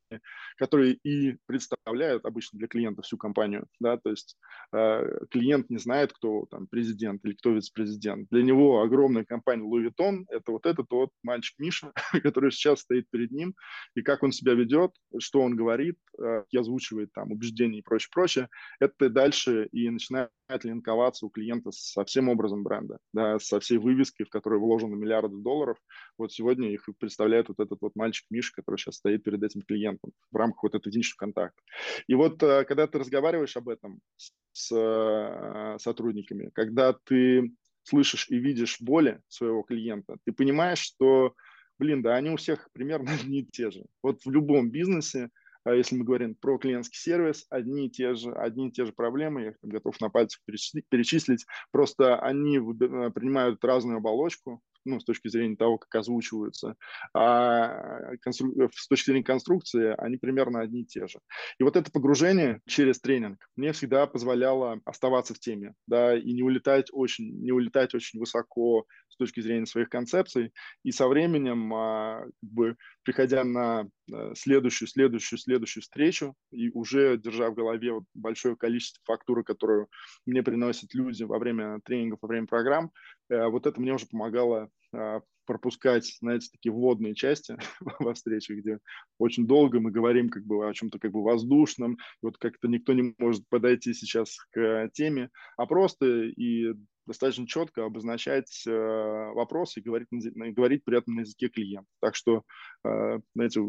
[0.57, 4.37] которые и представляют обычно для клиента всю компанию, да, то есть
[4.73, 8.29] э, клиент не знает, кто там президент или кто вице-президент.
[8.31, 11.93] Для него огромная компания Louis Vuitton– это вот этот вот мальчик мальчик Миша,
[12.23, 13.55] который сейчас стоит перед ним,
[13.95, 18.11] и как он себя ведет, что он говорит, э, и озвучивает там убеждения и прочее,
[18.13, 18.49] прочее,
[18.81, 20.31] это дальше и начинает
[20.63, 25.37] линковаться у клиента со всем образом бренда, да, со всей вывеской, в которой вложены миллиарды
[25.37, 25.79] долларов.
[26.19, 30.13] Вот сегодня их представляет вот этот вот мальчик Миша, который сейчас стоит перед этим клиентом
[30.31, 31.63] в рамках вот этого единичного контакта.
[32.07, 34.01] И вот э, когда ты разговариваешь об этом
[34.53, 37.53] с э, сотрудниками, когда ты
[37.85, 41.35] слышишь и видишь боли своего клиента, ты понимаешь, что,
[41.79, 43.85] блин, да, они у всех примерно одни и те же.
[44.03, 45.31] Вот в любом бизнесе,
[45.65, 48.93] а если мы говорим про клиентский сервис, одни и те же, одни и те же
[48.93, 55.29] проблемы, я их готов на пальцах перечислить, просто они принимают разную оболочку, ну, с точки
[55.29, 56.77] зрения того, как озвучиваются,
[57.15, 58.53] а констру...
[58.75, 61.19] с точки зрения конструкции они примерно одни и те же.
[61.59, 66.43] И вот это погружение через тренинг мне всегда позволяло оставаться в теме, да, и не
[66.43, 70.53] улетать очень, не улетать очень высоко с точки зрения своих концепций.
[70.83, 74.04] И со временем, а, как бы, приходя на э,
[74.35, 79.89] следующую, следующую, следующую встречу и уже держа в голове вот большое количество фактуры, которую
[80.27, 82.91] мне приносят люди во время тренингов, во время программ,
[83.31, 87.57] э, вот это мне уже помогало а, пропускать, знаете, такие вводные части
[87.99, 88.79] во встрече, где
[89.19, 93.15] очень долго мы говорим как бы о чем-то как бы воздушном, вот как-то никто не
[93.19, 96.75] может подойти сейчас к теме, а просто и
[97.07, 101.89] достаточно четко обозначать э, вопросы и говорить, говорить при этом на языке клиента.
[102.01, 102.43] Так что,
[102.85, 103.61] э, знаете,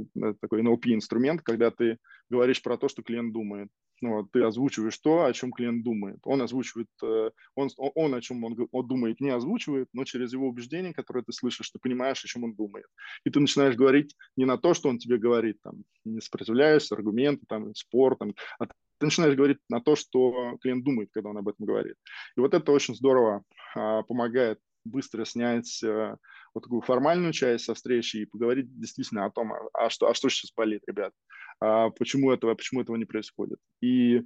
[0.42, 1.98] такой NLP-инструмент, когда ты
[2.30, 3.70] говоришь про то, что клиент думает.
[4.02, 6.20] Вот, ты озвучиваешь то, о чем клиент думает.
[6.24, 10.48] Он озвучивает, э, он, он о чем он, он думает, не озвучивает, но через его
[10.48, 12.86] убеждения, которые ты слышишь, ты понимаешь, о чем он думает.
[13.24, 17.46] И ты начинаешь говорить не на то, что он тебе говорит, там, не сопротивляешься, аргументы,
[17.48, 18.68] там, спор, там, а
[19.00, 21.96] ты начинаешь говорить на то, что клиент думает, когда он об этом говорит.
[22.38, 23.44] И вот это очень здорово
[23.76, 26.18] а, помогает быстро снять а,
[26.54, 30.14] вот такую формальную часть со встречи и поговорить действительно о том, а, а что, а
[30.14, 31.14] что сейчас болит, ребят,
[31.60, 33.60] а почему, этого, почему этого не происходит.
[33.82, 34.22] И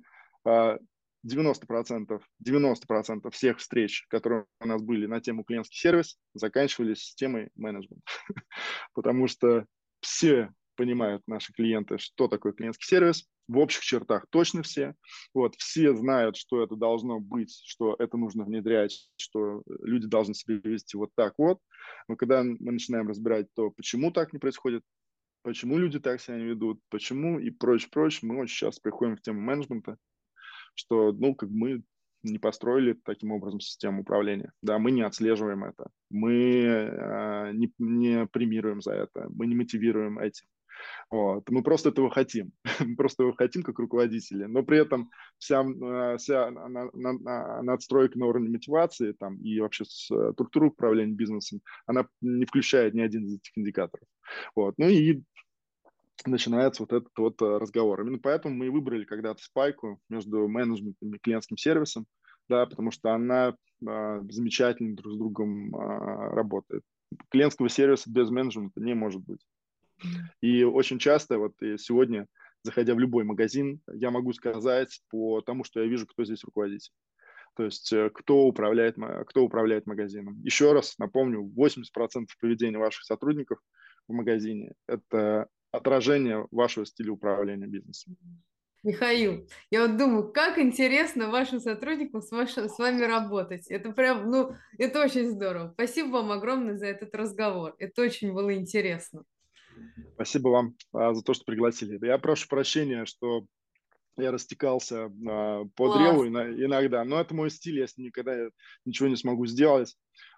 [0.46, 0.78] а,
[1.28, 8.04] 90%, 90% всех встреч, которые у нас были на тему клиентский сервис, заканчивались темой менеджмент.
[8.94, 9.66] Потому что
[10.02, 14.96] все понимают наши клиенты, что такое клиентский сервис, в общих чертах точно все.
[15.34, 20.56] Вот, все знают, что это должно быть, что это нужно внедрять, что люди должны себя
[20.64, 21.60] вести вот так вот.
[22.08, 24.84] Но когда мы начинаем разбирать то, почему так не происходит,
[25.42, 27.90] почему люди так себя не ведут, почему и прочее,
[28.22, 29.98] мы очень сейчас приходим в тему менеджмента,
[30.76, 31.84] что, ну, как мы
[32.24, 34.54] не построили таким образом систему управления.
[34.62, 40.20] Да, мы не отслеживаем это, мы э, не, не премируем за это, мы не мотивируем
[40.20, 40.46] этим.
[41.10, 41.50] Вот.
[41.50, 42.52] Мы просто этого хотим.
[42.80, 44.46] Мы просто его хотим как руководители.
[44.46, 50.68] Но при этом вся, э, вся надстройка на уровне мотивации там, и вообще э, структура
[50.68, 54.08] управления бизнесом, она не включает ни один из этих индикаторов.
[54.56, 54.76] Вот.
[54.78, 55.24] Ну и
[56.26, 58.02] начинается вот этот вот э, разговор.
[58.02, 62.06] Именно поэтому мы и выбрали когда-то спайку между менеджментом и клиентским сервисом,
[62.48, 63.56] да, потому что она
[63.88, 66.84] а, замечательно друг с другом а, работает.
[67.30, 69.40] Клиентского сервиса без менеджмента не может быть.
[70.42, 72.28] И очень часто, вот сегодня,
[72.64, 76.92] заходя в любой магазин, я могу сказать по тому, что я вижу, кто здесь руководитель.
[77.56, 78.96] То есть э, кто управляет,
[79.28, 80.42] кто управляет магазином.
[80.44, 83.60] Еще раз напомню, 80% поведения ваших сотрудников
[84.08, 88.18] в магазине– это отражение вашего стиля управления бизнесом.
[88.82, 93.68] Михаил, я вот думаю, как интересно вашим сотрудникам с, вашим, с вами работать.
[93.68, 95.72] Это прям, ну, это очень здорово.
[95.74, 97.76] Спасибо вам огромное за этот разговор.
[97.78, 99.24] Это очень было интересно.
[100.14, 102.04] Спасибо вам а, за то, что пригласили.
[102.06, 103.46] Я прошу прощения, что
[104.18, 108.50] я растекался а, по древу иногда, но это мой стиль, я с ним никогда
[108.86, 109.96] ничего не смогу сделать.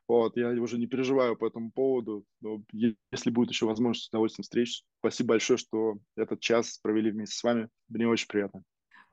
[0.07, 2.25] Вот, я уже не переживаю по этому поводу.
[2.41, 4.83] Но если будет еще возможность, с удовольствием встреч.
[4.99, 7.69] Спасибо большое, что этот час провели вместе с вами.
[7.87, 8.63] Мне очень приятно.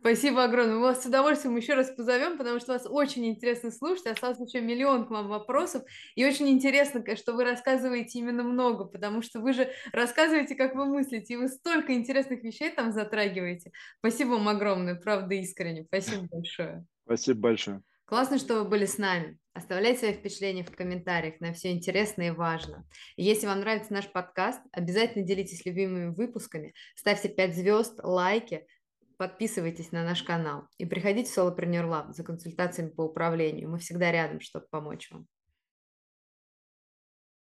[0.01, 0.77] Спасибо огромное.
[0.77, 4.07] Мы вас с удовольствием еще раз позовем, потому что вас очень интересно слушать.
[4.07, 5.83] Осталось еще миллион к вам вопросов.
[6.15, 10.87] И очень интересно, что вы рассказываете именно много, потому что вы же рассказываете, как вы
[10.87, 13.73] мыслите, и вы столько интересных вещей там затрагиваете.
[13.99, 15.85] Спасибо вам огромное, правда, искренне.
[15.85, 16.85] Спасибо большое.
[17.05, 17.83] Спасибо большое.
[18.05, 19.37] Классно, что вы были с нами.
[19.53, 22.87] Оставляйте свои впечатления в комментариях, на все интересно и важно.
[23.17, 28.65] И если вам нравится наш подкаст, обязательно делитесь любимыми выпусками, ставьте 5 звезд, лайки,
[29.19, 33.71] подписывайтесь на наш канал и приходите в Solopreneur Lab за консультациями по управлению.
[33.71, 35.27] Мы всегда рядом, чтобы помочь вам.